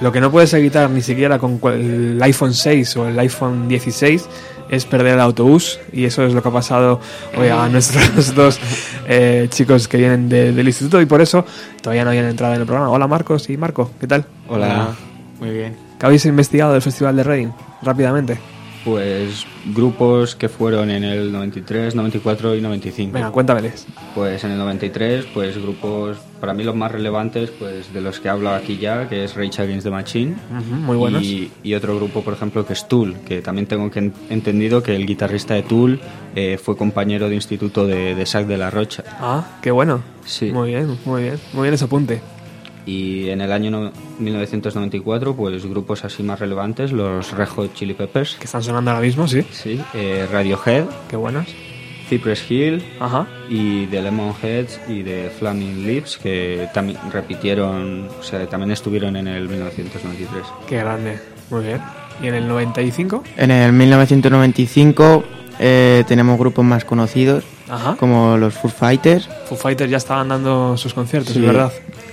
[0.00, 4.28] Lo que no puedes evitar ni siquiera con el iPhone 6 o el iPhone 16
[4.68, 6.98] es perder el autobús y eso es lo que ha pasado
[7.38, 8.58] hoy a nuestros dos
[9.06, 11.44] eh, chicos que vienen de- del instituto y por eso
[11.82, 12.90] todavía no habían entrado en el programa.
[12.90, 14.24] Hola Marcos y Marco, ¿qué tal?
[14.48, 14.88] Hola,
[15.38, 15.76] muy bien.
[16.00, 17.48] ¿Qué habéis investigado del Festival de Reading?
[17.82, 18.38] Rápidamente.
[18.84, 23.12] Pues grupos que fueron en el 93, 94 y 95.
[23.12, 23.86] Venga, cuéntameles.
[24.14, 28.28] Pues en el 93, pues grupos, para mí los más relevantes, pues de los que
[28.28, 30.34] hablo aquí ya, que es Rage Against the Machine.
[30.50, 31.22] Ujú, muy buenos.
[31.22, 34.82] Y, y otro grupo, por ejemplo, que es Tool, que también tengo que en- entendido
[34.82, 36.00] que el guitarrista de Tool
[36.34, 39.04] eh, fue compañero de instituto de, de Sac de la Rocha.
[39.20, 40.02] Ah, qué bueno.
[40.24, 40.50] Sí.
[40.52, 41.38] Muy bien, muy bien.
[41.52, 42.20] Muy bien ese apunte.
[42.86, 47.94] Y en el año no- 1994, pues grupos así más relevantes, los Red Hot Chili
[47.94, 48.36] Peppers.
[48.36, 49.42] Que están sonando ahora mismo, sí.
[49.52, 50.84] Sí, eh, Radiohead.
[51.08, 51.46] Qué buenos.
[52.08, 52.84] Cypress Hill.
[53.00, 53.26] Ajá.
[53.48, 59.28] Y de Lemonheads y de Flaming Lips, que también repitieron, o sea, también estuvieron en
[59.28, 60.42] el 1993.
[60.68, 61.18] Qué grande.
[61.50, 61.80] Muy bien.
[62.22, 63.22] ¿Y en el 95?
[63.36, 65.24] En el 1995
[65.58, 67.96] eh, tenemos grupos más conocidos, Ajá.
[67.98, 71.40] como los Foo Fighters, Foo Fighters ya estaban dando sus conciertos, Sí.
[71.40, 71.72] es verdad.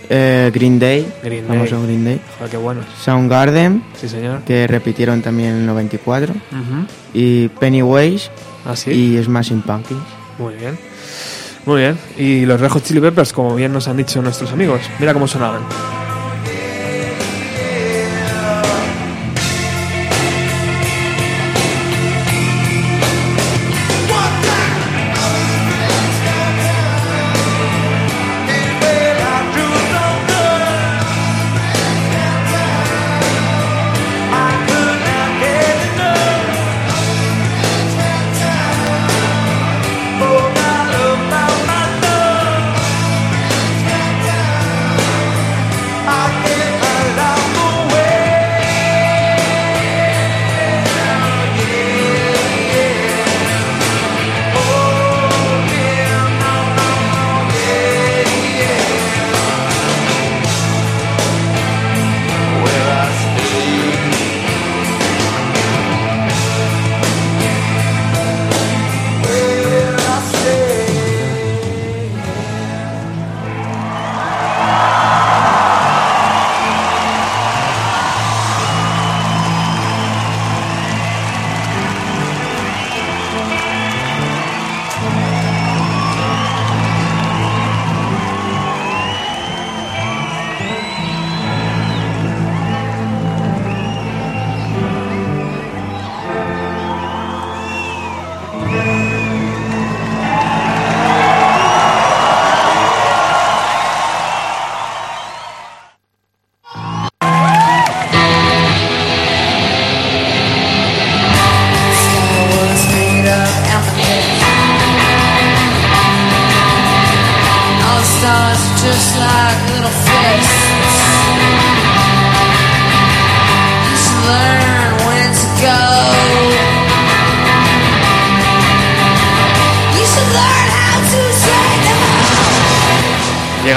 [0.09, 1.85] Eh, Green Day, Green famoso Day.
[1.85, 2.85] Green Day, Joder, qué buenos.
[3.03, 4.41] Soundgarden, Sí, señor.
[4.41, 6.85] que repitieron también en el 94, Ujú.
[7.13, 8.29] y Pennywise
[8.65, 8.91] ¿Ah, sí?
[8.91, 10.01] y Smashing Pumpkins.
[10.37, 10.77] Muy bien.
[11.65, 11.97] Muy bien.
[12.17, 14.81] Y los Red Hot Chili Peppers, como bien nos han dicho nuestros amigos.
[14.99, 15.61] Mira cómo sonaban.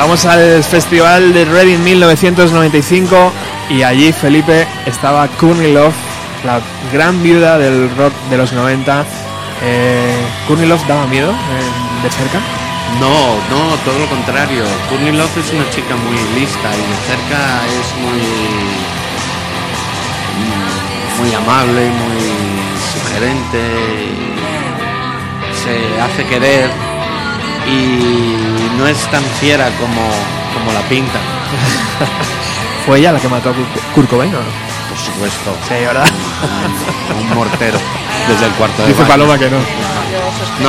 [0.02, 3.32] Llegamos al Festival de Reading 1995
[3.70, 5.94] y allí Felipe estaba Courtney Love,
[6.44, 6.60] la
[6.92, 9.04] gran viuda del rock de los 90.
[9.62, 10.16] Eh,
[10.48, 12.40] Courtney Love daba miedo eh, de cerca.
[12.98, 14.64] No, no, todo lo contrario.
[14.88, 18.22] Courtney Love es una chica muy lista y de cerca es muy
[21.20, 22.18] muy amable, muy
[22.92, 23.62] sugerente,
[25.62, 26.91] se hace querer
[27.66, 28.36] y
[28.78, 30.02] no es tan fiera como,
[30.54, 31.18] como la pinta.
[32.86, 34.44] ¿Fue ella la que mató a Kurt- Kurt Cobain o no?
[34.88, 35.56] Por supuesto.
[35.68, 36.06] Sí, ¿verdad?
[37.18, 37.78] Un, un mortero
[38.28, 39.10] desde el cuarto de Dice baño.
[39.12, 39.58] Paloma que no.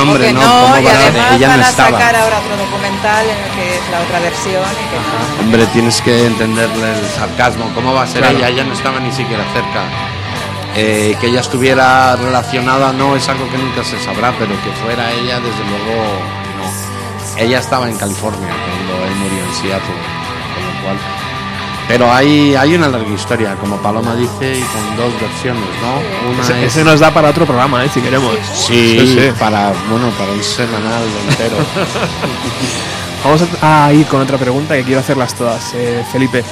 [0.00, 1.98] Hombre, no, no, ¿cómo y va a- además ella van no a estaba.
[1.98, 5.44] sacar ahora otro documental en el que es la otra versión y que no.
[5.44, 7.70] Hombre, tienes que entenderle el sarcasmo.
[7.74, 8.38] ¿Cómo va a ser Claro.
[8.38, 8.48] ella?
[8.48, 9.82] Ella no estaba ni siquiera cerca.
[10.76, 15.10] Eh, que ella estuviera relacionada no es algo que nunca se sabrá, pero que fuera
[15.12, 16.43] ella, desde luego.
[17.36, 19.94] Ella estaba en California cuando él murió en Seattle,
[20.54, 20.96] con lo cual
[21.88, 26.30] Pero hay, hay una larga historia, como Paloma dice, y con dos versiones, ¿no?
[26.32, 27.90] Una Ese, es- ese nos da para otro programa, ¿eh?
[27.92, 28.34] si queremos.
[28.54, 31.56] Sí, para bueno, para un semanal entero.
[33.24, 35.72] Vamos a a ir con otra pregunta que quiero hacerlas todas.
[35.74, 36.44] Eh, Felipe,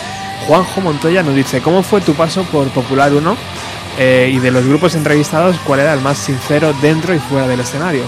[0.46, 3.36] Juanjo Montoya nos dice, ¿cómo fue tu paso por Popular 1?
[3.98, 7.60] Eh, y de los grupos entrevistados, ¿cuál era el más sincero dentro y fuera del
[7.60, 8.04] escenario?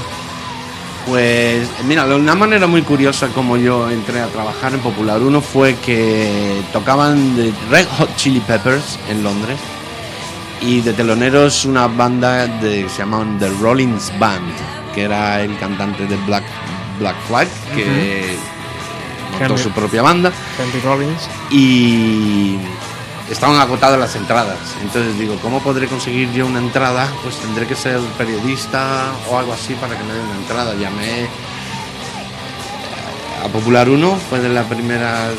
[1.07, 5.41] Pues mira, de una manera muy curiosa como yo entré a trabajar en Popular 1
[5.43, 9.59] fue que tocaban de Red Hot Chili Peppers en Londres
[10.63, 14.51] y de teloneros una banda de, que se llamaban The Rollins Band,
[14.95, 16.45] que era el cantante de Black,
[16.99, 18.39] Black Flag, que
[19.33, 19.63] montó Henry.
[19.63, 21.29] su propia banda Henry Rollins.
[21.51, 22.57] y
[23.31, 24.59] estaban agotadas las entradas.
[24.83, 27.09] Entonces digo, ¿cómo podré conseguir yo una entrada?
[27.23, 30.75] Pues tendré que ser periodista o algo así para que me den una entrada.
[30.75, 31.29] Llamé
[33.45, 35.31] a Popular 1, fue de la primera,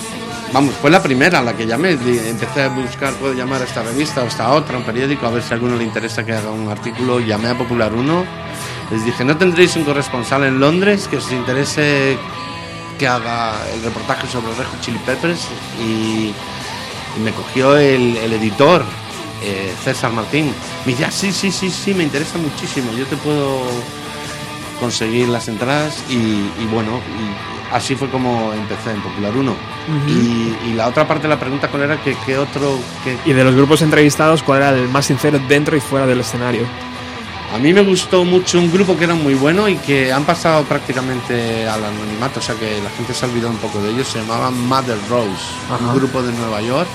[0.53, 1.91] vamos, fue la primera a la que llamé.
[1.91, 5.32] Empecé a buscar, puedo llamar a esta revista o a esta otra, un periódico, a
[5.32, 7.20] ver si a alguno le interesa que haga un artículo.
[7.20, 8.26] Llamé a Popular 1,
[8.91, 12.18] les dije, ¿no tendréis un corresponsal en Londres que os interese
[12.98, 15.48] que haga el reportaje sobre Red Hot Chili Peppers?
[15.84, 16.34] Y
[17.18, 18.84] y me cogió el, el editor,
[19.44, 20.52] eh, César Martín.
[20.86, 22.92] Me dice, ah, sí, sí, sí, sí, me interesa muchísimo.
[22.98, 23.62] Yo te puedo
[24.80, 29.56] conseguir las entradas y, y bueno, y así fue como empecé en Popular 1.
[30.10, 32.02] y, y la otra parte de la pregunta, ¿cuál era?
[32.04, 32.78] ¿Qué, qué otro?
[33.04, 36.20] qué- Y de los grupos entrevistados, ¿cuál era el más sincero dentro y fuera del
[36.20, 36.64] escenario?
[37.56, 40.65] A mí me gustó mucho un grupo que era muy bueno y que han pasado
[40.65, 44.10] prácticamente al anonimato, o sea que la gente se ha olvidado un poco de ellos.
[44.10, 45.30] Se llamaban Mother Rose,
[45.72, 45.86] Ajá.
[45.86, 46.88] un grupo de Nueva York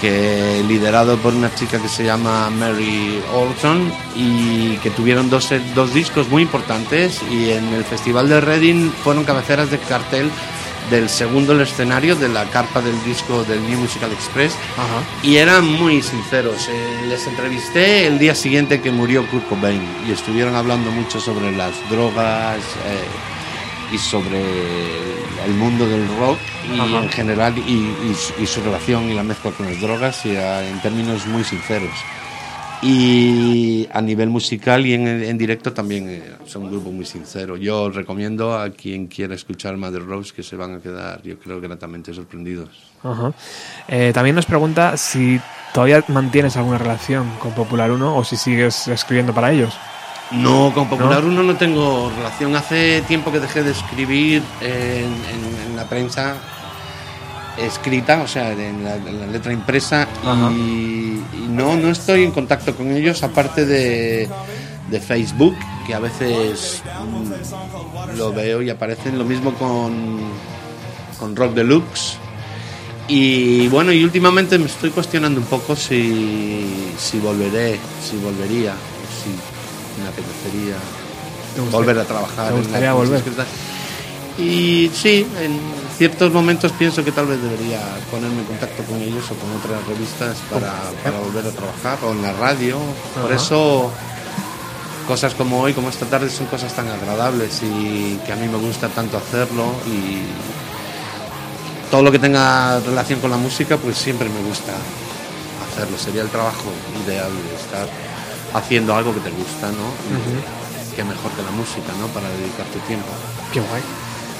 [0.00, 5.92] que liderado por una chica que se llama Mary Olson y que tuvieron dos, dos
[5.92, 10.30] discos muy importantes y en el Festival de Reading fueron cabeceras de cartel
[10.90, 14.52] del segundo escenario de la carpa del disco del New Musical Express
[15.22, 16.68] y eran muy sinceros.
[16.68, 21.50] Eh, les entrevisté el día siguiente que murió Kurt Cobain y estuvieron hablando mucho sobre
[21.56, 24.40] las drogas eh, y sobre
[25.46, 26.38] el mundo del rock
[26.74, 27.02] y Ajá.
[27.04, 30.30] en general y, y su- y su relación y la mezcla con las drogas y,
[30.30, 31.90] eh, en términos muy sinceros.
[32.84, 37.56] Y a nivel musical y en, en directo también eh, son un grupo muy sincero.
[37.56, 41.60] Yo recomiendo a quien quiera escuchar Mother Rose que se van a quedar, yo creo,
[41.62, 42.68] gratamente sorprendidos.
[43.02, 43.32] Ajá.
[43.88, 45.40] Eh, también nos pregunta si
[45.72, 49.74] todavía mantienes alguna relación con Popular 1 o si sigues escribiendo para ellos.
[50.30, 51.30] No, con Popular ¿No?
[51.30, 52.54] 1 no tengo relación.
[52.54, 56.36] Hace tiempo que dejé de escribir en, en- en la prensa
[57.58, 60.06] escrita, o sea, en la, en la letra impresa,
[60.52, 60.56] y,
[61.32, 64.28] y no, no estoy en contacto con ellos, aparte de,
[64.90, 65.56] de Facebook,
[65.86, 69.18] que a veces mm, lo veo y aparecen.
[69.18, 70.18] Lo mismo con,
[71.18, 72.16] con Rock Deluxe.
[73.06, 76.64] Y bueno, y últimamente me estoy cuestionando un poco si,
[76.98, 80.76] si volveré, si volvería, o si me apetecería
[81.54, 82.46] ¿Te gustaría- volver a trabajar.
[82.48, 83.18] en la gustaría prensa volver?
[83.18, 83.44] escrita.
[84.38, 85.60] Y sí, en
[85.96, 87.80] ciertos momentos pienso que tal vez debería
[88.10, 90.72] ponerme en contacto con ellos o con otras revistas para,
[91.04, 92.78] para volver a trabajar o en la radio.
[93.14, 93.34] Por Ajá.
[93.36, 93.90] eso
[95.06, 98.58] cosas como hoy, como esta tarde, son cosas tan agradables y que a mí me
[98.58, 100.22] gusta tanto hacerlo y
[101.90, 104.72] todo lo que tenga relación con la música, pues siempre me gusta
[105.70, 105.96] hacerlo.
[105.96, 106.72] Sería el trabajo
[107.06, 107.86] ideal de estar
[108.54, 109.94] haciendo algo que te gusta, ¿no?
[110.10, 110.64] Y
[110.96, 112.06] Qué mejor que la música, ¿no?
[112.08, 113.08] Para dedicar tu tiempo.
[113.52, 113.82] Qué guay.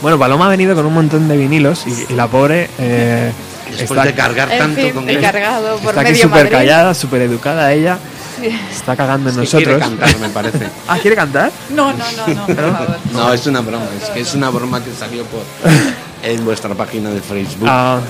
[0.05, 3.33] Bueno, Paloma ha venido con un montón de vinilos y, y la pobre eh,
[3.71, 5.21] Después de cargar En tanto fin, con he él.
[5.23, 7.97] cargado por está aquí súper callada, súper educada ella.
[8.39, 8.49] Sí.
[8.71, 9.79] Está cagando en Es que nosotros.
[9.79, 10.69] quiere cantar, me parece.
[10.89, 11.51] ah, ¿quiere cantar?
[11.71, 12.97] No, no, no, no, por favor.
[13.15, 15.41] No, es una broma, es que es una broma que salió por
[16.25, 17.69] en vuestra página de Facebook.
[17.71, 18.01] Ah,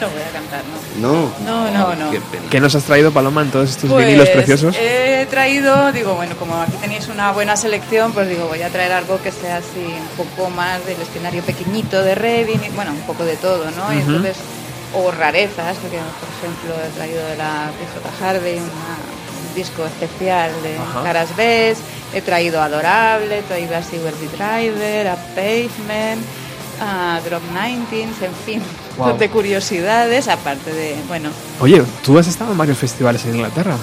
[0.00, 0.62] No voy a cantar,
[1.00, 1.12] no.
[1.12, 1.32] No.
[1.44, 2.10] No, no, no.
[2.10, 2.44] Qué pena.
[2.50, 4.74] ¿Qué nos has traído, Paloma, en todos estos Pues, vinilos preciosos?
[4.78, 8.92] He traído, digo, bueno, como aquí tenéis una buena selección, pues digo, voy a traer
[8.92, 13.00] algo que sea así un poco más del escenario pequeñito de Reading, y, bueno, un
[13.02, 13.92] poco de todo, ¿no?
[13.92, 14.10] Y Ujú.
[14.10, 14.36] entonces,
[14.94, 20.50] o rarezas, porque por ejemplo he traído de la PJ Harvey una- un disco especial
[20.62, 21.02] de Ajá.
[21.04, 21.78] Caras Bes,
[22.12, 26.24] he traído Adorable, he traído a Sigurd Driver, a Pavement,
[26.80, 28.62] a Drop 19, en fin,
[28.96, 29.16] Wow.
[29.18, 31.30] de curiosidades, aparte de, bueno,
[31.60, 33.76] Oye, tú has estado en varios festivales en Inglaterra.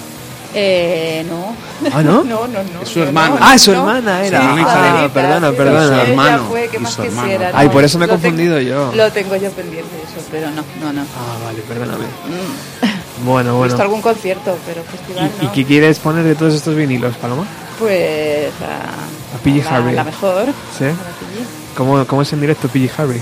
[0.53, 1.56] eh, no.
[1.94, 2.24] ¿Ah, no?
[2.24, 2.82] no, no, no.
[2.82, 3.30] Es su hermana.
[3.30, 3.80] no, Ah, su no.
[3.80, 4.41] hermana era.
[4.41, 5.88] Sí, Ah, perdona, sí, perdona.
[6.06, 7.22] Su hermano, fue, ¿qué y más su hermano.
[7.28, 7.52] quisiera?
[7.53, 8.91] Ay, No, por eso me he lo tengo- confundido yo.
[8.95, 11.02] Lo tengo yo pendiente eso, pero no, no, no.
[11.02, 12.06] Ah, vale, perdóname.
[12.06, 13.26] Mm.
[13.26, 13.84] Bueno, He visto bueno.
[13.84, 15.52] algún concierto, pero festival ¿Y, y no.
[15.53, 17.45] qué quieres poner de todos estos vinilos, Paloma?
[17.80, 19.95] Pues a, A PG la, Harvey.
[19.95, 20.45] la mejor.
[20.78, 20.86] ¿Sí?
[20.86, 21.66] a.
[21.77, 23.21] ¿Cómo, cómo es en directo PG Harvey?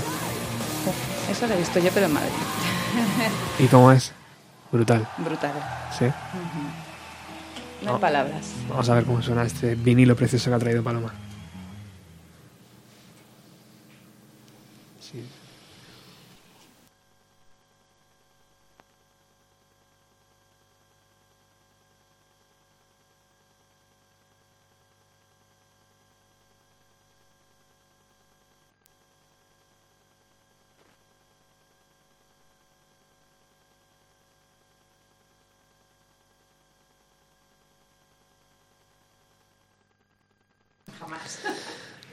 [1.30, 2.30] Eso lo he visto yo, pero en Madrid.
[3.58, 4.12] ¿Y cómo es?
[4.72, 5.06] Brutal.
[5.18, 5.52] Brutal.
[5.96, 6.06] Sí.
[7.84, 8.52] No hay palabras.
[8.70, 11.12] Vamos a ver cómo suena este vinilo precioso que ha traído Paloma.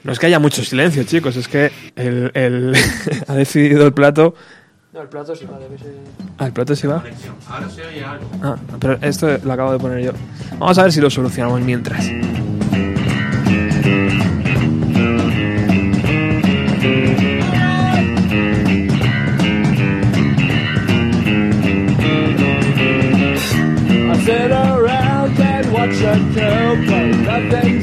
[0.04, 2.74] No es que haya mucho silencio, chicos, es que el, el-
[3.26, 4.34] ha decidido el plato.
[4.92, 5.94] No, el plato sí va, debe ser.
[6.38, 7.02] Ah, el plato sí va.
[7.48, 8.28] Ahora se oye algo.
[8.42, 10.12] Ah, pero esto lo acabo de poner yo.
[10.58, 12.08] Vamos a ver si lo solucionamos mientras.
[24.06, 27.73] I sit around and watch a girl play nothing's on.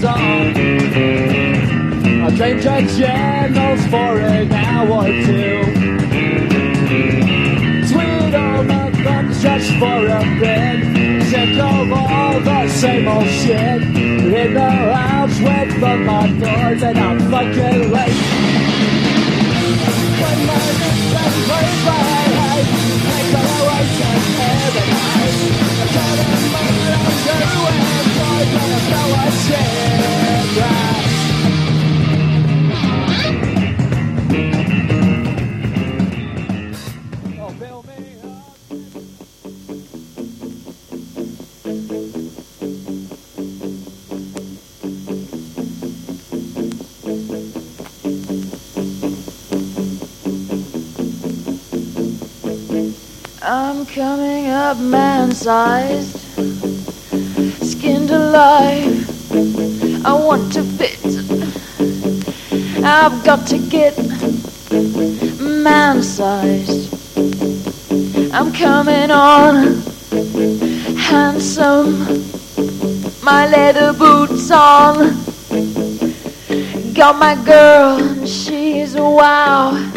[2.31, 5.63] I change the channels for an hour or two.
[7.87, 10.79] Sweet old mother stretch for a bit.
[11.29, 13.81] Sick of all the same old shit.
[13.83, 15.93] In the house with the
[16.39, 18.19] doors and I'm fucking late.
[20.21, 21.99] When my distance plays my
[22.39, 22.65] head,
[23.11, 25.41] I go away from paradise.
[25.79, 27.19] I try to move on to it,
[28.15, 31.10] but I know what shit right.
[53.81, 56.15] I'm coming up man sized,
[57.65, 59.09] skinned alive.
[60.05, 61.03] I want to fit.
[62.85, 63.97] I've got to get
[65.39, 66.93] man sized.
[68.31, 69.81] I'm coming on
[70.95, 72.05] handsome,
[73.23, 75.17] my leather boots on.
[76.93, 79.90] Got my girl, she's a wow.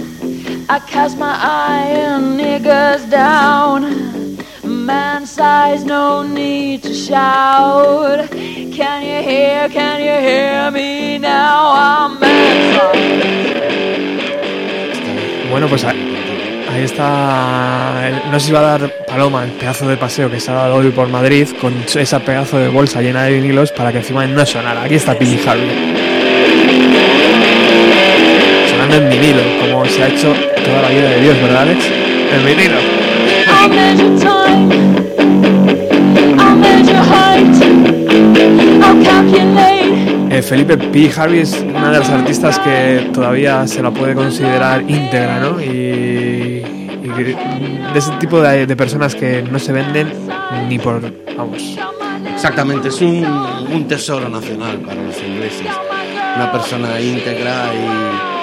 [0.69, 3.85] I cast my eye on niggas down.
[4.65, 8.29] Man size, no need to shout.
[8.31, 11.73] Can you hear, can you hear me now?
[11.75, 12.41] I'm man.
[15.51, 18.09] Bueno, pues ahí, ahí está.
[18.09, 20.55] el- No sé si va a dar Paloma el pedazo de paseo que se ha
[20.55, 24.27] dado hoy por Madrid con esa pedazo de bolsa llena de vinilos para que encima
[24.27, 24.83] no sonara.
[24.83, 25.95] Aquí está Billy Harvey.
[28.71, 30.35] Sonando en vinilo, como se ha hecho
[30.65, 31.85] toda la vida de Dios, ¿verdad, Alex?
[32.33, 32.79] En vinilo.
[40.31, 41.11] Eh, Felipe P.
[41.17, 45.61] Harvey es una de las artistas que todavía se la puede considerar íntegra, ¿no?
[45.61, 46.63] Y,
[47.15, 50.13] de ese tipo de, de personas que no se venden
[50.69, 51.01] ni por,
[51.37, 51.77] vamos,
[52.35, 53.25] Exactamente, es un,
[53.73, 55.69] un tesoro nacional para los ingleses.
[56.35, 58.34] Una persona íntegra y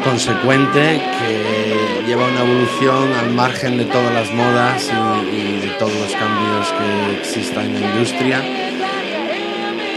[0.00, 4.90] consecuente que lleva una evolución al margen de todas las modas
[5.32, 8.42] y, de todos los cambios que existan en la industria.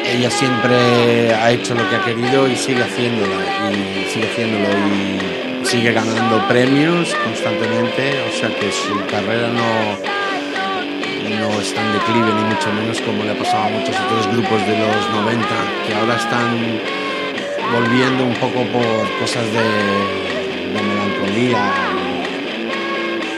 [0.05, 3.35] Ella siempre ha hecho lo que ha querido y sigue haciéndolo
[3.71, 10.13] y sigue haciéndolo y sigue ganando premios constantemente, o sea que su carrera no
[11.39, 14.61] no está en declive ni mucho menos como le ha pasado a muchos otros grupos
[14.67, 15.47] de los 90
[15.87, 17.02] que ahora están
[17.71, 21.73] volviendo un poco por cosas de, de melancolía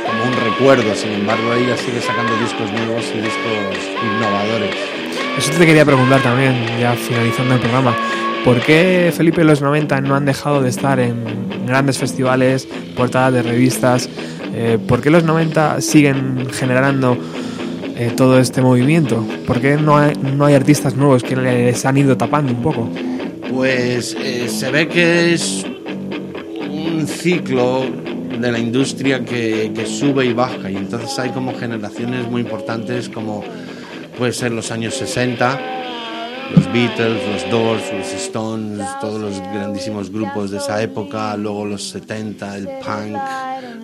[0.05, 4.75] como un recuerdo sin embargo ella sigue sacando discos nuevos y discos innovadores
[5.37, 7.93] Eso te quería preguntar también, ya finalizando el programa.
[8.45, 13.41] ¿Por qué Felipe los 90 no han dejado de estar en grandes festivales, portadas de
[13.41, 14.07] revistas?
[14.53, 17.17] Eh, ¿Por qué los 90 siguen generando
[17.97, 19.25] eh, todo este movimiento?
[19.45, 22.89] ¿Por qué no hay, no hay artistas nuevos que les han ido tapando un poco?
[23.51, 25.65] Pues eh, se ve que es
[26.69, 27.85] un ciclo
[28.39, 33.07] de la industria que, que sube y baja y entonces hay como generaciones muy importantes
[33.07, 33.43] como
[34.17, 35.59] puede ser los años 60,
[36.53, 41.89] los Beatles, los Doors, los Stones, todos los grandísimos grupos de esa época, luego los
[41.89, 43.17] 70, el punk,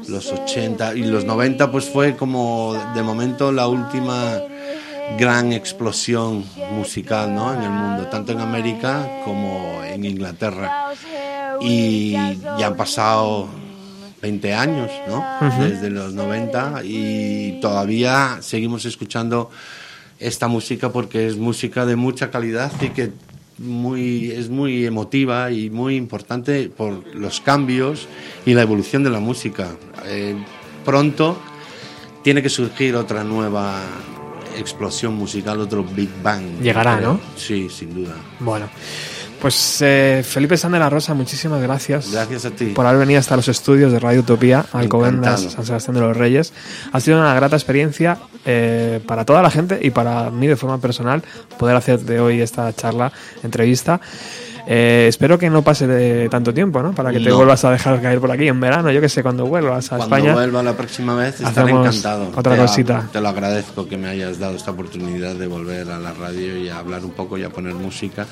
[0.07, 4.39] los 80 y los 90 pues fue como de momento la última
[5.17, 7.53] gran explosión musical ¿no?
[7.53, 10.93] en el mundo, tanto en América como en Inglaterra.
[11.61, 12.13] Y
[12.57, 13.47] ya han pasado
[14.21, 15.23] 20 años, ¿no?
[15.59, 19.49] Desde los 90 y todavía seguimos escuchando
[20.19, 23.11] esta música porque es música de mucha calidad y que
[23.57, 28.07] muy, es muy emotiva y muy importante por los cambios
[28.45, 29.69] y la evolución de la música.
[30.05, 30.35] Eh,
[30.85, 31.37] pronto
[32.23, 33.81] tiene que surgir otra nueva
[34.57, 36.59] explosión musical, otro Big Bang.
[36.61, 37.13] Llegará, creo.
[37.13, 37.19] ¿no?
[37.35, 38.15] Sí, sin duda.
[38.39, 38.69] Bueno,
[39.41, 42.11] pues eh, Felipe San de la Rosa, muchísimas gracias.
[42.11, 42.65] Gracias a ti.
[42.67, 45.41] Por haber venido hasta los estudios de Radio Utopía, Alcobendas.
[45.41, 46.53] San Sebastián de los Reyes.
[46.91, 50.77] Ha sido una grata experiencia eh, para toda la gente y para mí de forma
[50.77, 51.23] personal
[51.57, 53.11] poder hacer de hoy esta charla,
[53.41, 53.99] entrevista.
[54.67, 56.93] Eh, espero que no pase de tanto tiempo, ¿no?
[56.93, 57.37] Para que te No.
[57.37, 60.15] vuelvas a dejar caer por aquí en verano, yo que sé, cuando vuelvas a Cuando
[60.15, 60.33] España.
[60.33, 62.31] vuelva la próxima vez estaré encantado.
[62.35, 63.09] otra Te- cosita.
[63.11, 66.69] Te lo agradezco que me hayas dado esta oportunidad de volver a la radio y
[66.69, 68.25] a hablar un poco y a poner música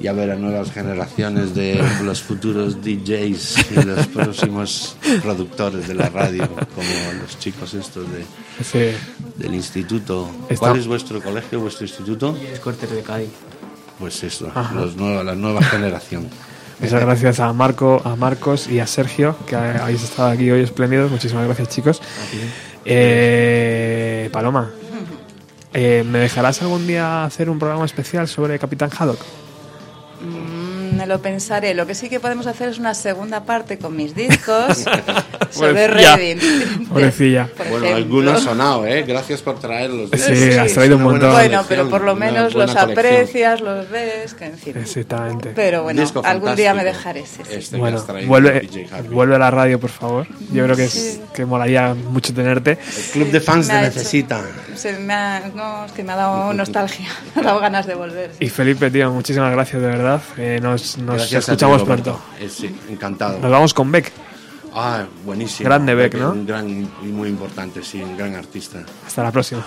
[0.00, 5.94] y a ver a nuevas generaciones de los futuros DJs y los próximos productores de
[5.94, 6.88] la radio, como
[7.22, 8.24] los chicos estos de,
[8.64, 8.96] Sí.
[9.36, 10.30] del instituto.
[10.48, 12.36] Está- ¿Cuál es vuestro colegio, vuestro instituto?
[12.52, 13.28] Es Cortes de Cádiz.
[13.98, 16.28] Pues eso, los nuevos- la nueva generación.
[16.80, 21.10] Muchas gracias a Marco, a Marcos y a Sergio, que habéis estado aquí hoy espléndidos.
[21.10, 22.00] Muchísimas gracias, chicos.
[22.84, 24.70] Eh, Paloma,
[25.74, 29.18] eh, ¿me dejarás algún día hacer un programa especial sobre Capitán Haddock?
[30.22, 30.57] Mm,
[30.98, 31.72] me lo pensaré.
[31.74, 34.84] Lo que sí que podemos hacer es una segunda parte con mis discos
[35.50, 35.88] sobre.
[35.88, 36.86] Reading.
[36.88, 37.48] Pobrecilla.
[37.56, 37.96] Bueno, ejemplo.
[37.96, 39.04] alguno ha sonado, ¿eh?
[39.06, 40.10] Gracias por traerlos.
[40.12, 41.32] Sí, has traído un montón.
[41.32, 42.90] Bueno, pero por lo menos los colección.
[42.90, 44.76] aprecias, los ves, que en fin.
[44.76, 45.52] Exactamente.
[45.54, 47.24] Pero bueno, Disco algún día me dejaré.
[47.26, 47.54] sí, sí.
[47.54, 48.68] Este Bueno, vuelve,
[49.10, 50.26] vuelve a la radio, por favor.
[50.52, 51.20] Yo creo que, es, Sí.
[51.32, 52.72] que molaría mucho tenerte.
[52.72, 54.42] El club de fans te necesita.
[54.74, 57.94] Se me ha, no, es que me ha dado nostalgia, me ha dado ganas de
[57.94, 58.30] volver.
[58.40, 60.20] Y Felipe, tío, muchísimas gracias, de verdad.
[60.36, 62.20] Eh, nos nos Gracias a ti, escuchamos pronto.
[62.88, 63.38] Encantado.
[63.40, 64.12] Nos vamos con Beck.
[64.74, 65.68] Ah, buenísimo.
[65.68, 66.32] Grande Beck, ¿no?
[66.32, 68.84] Un gran y muy importante, sí, un gran artista.
[69.06, 69.66] Hasta la próxima.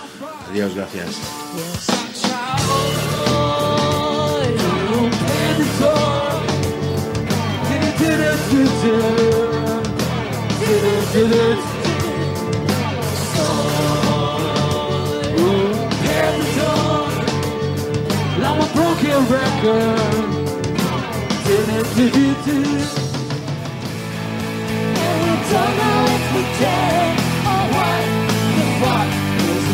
[0.50, 1.20] Adiós, gracias.
[19.64, 20.21] I'm
[21.94, 22.88] broken record.
[24.96, 26.24] And we don't know if
[26.60, 27.18] dead
[27.50, 28.04] or what
[28.56, 28.66] the
[29.50, 29.66] is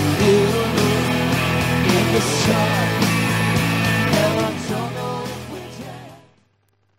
[1.95, 2.98] in the?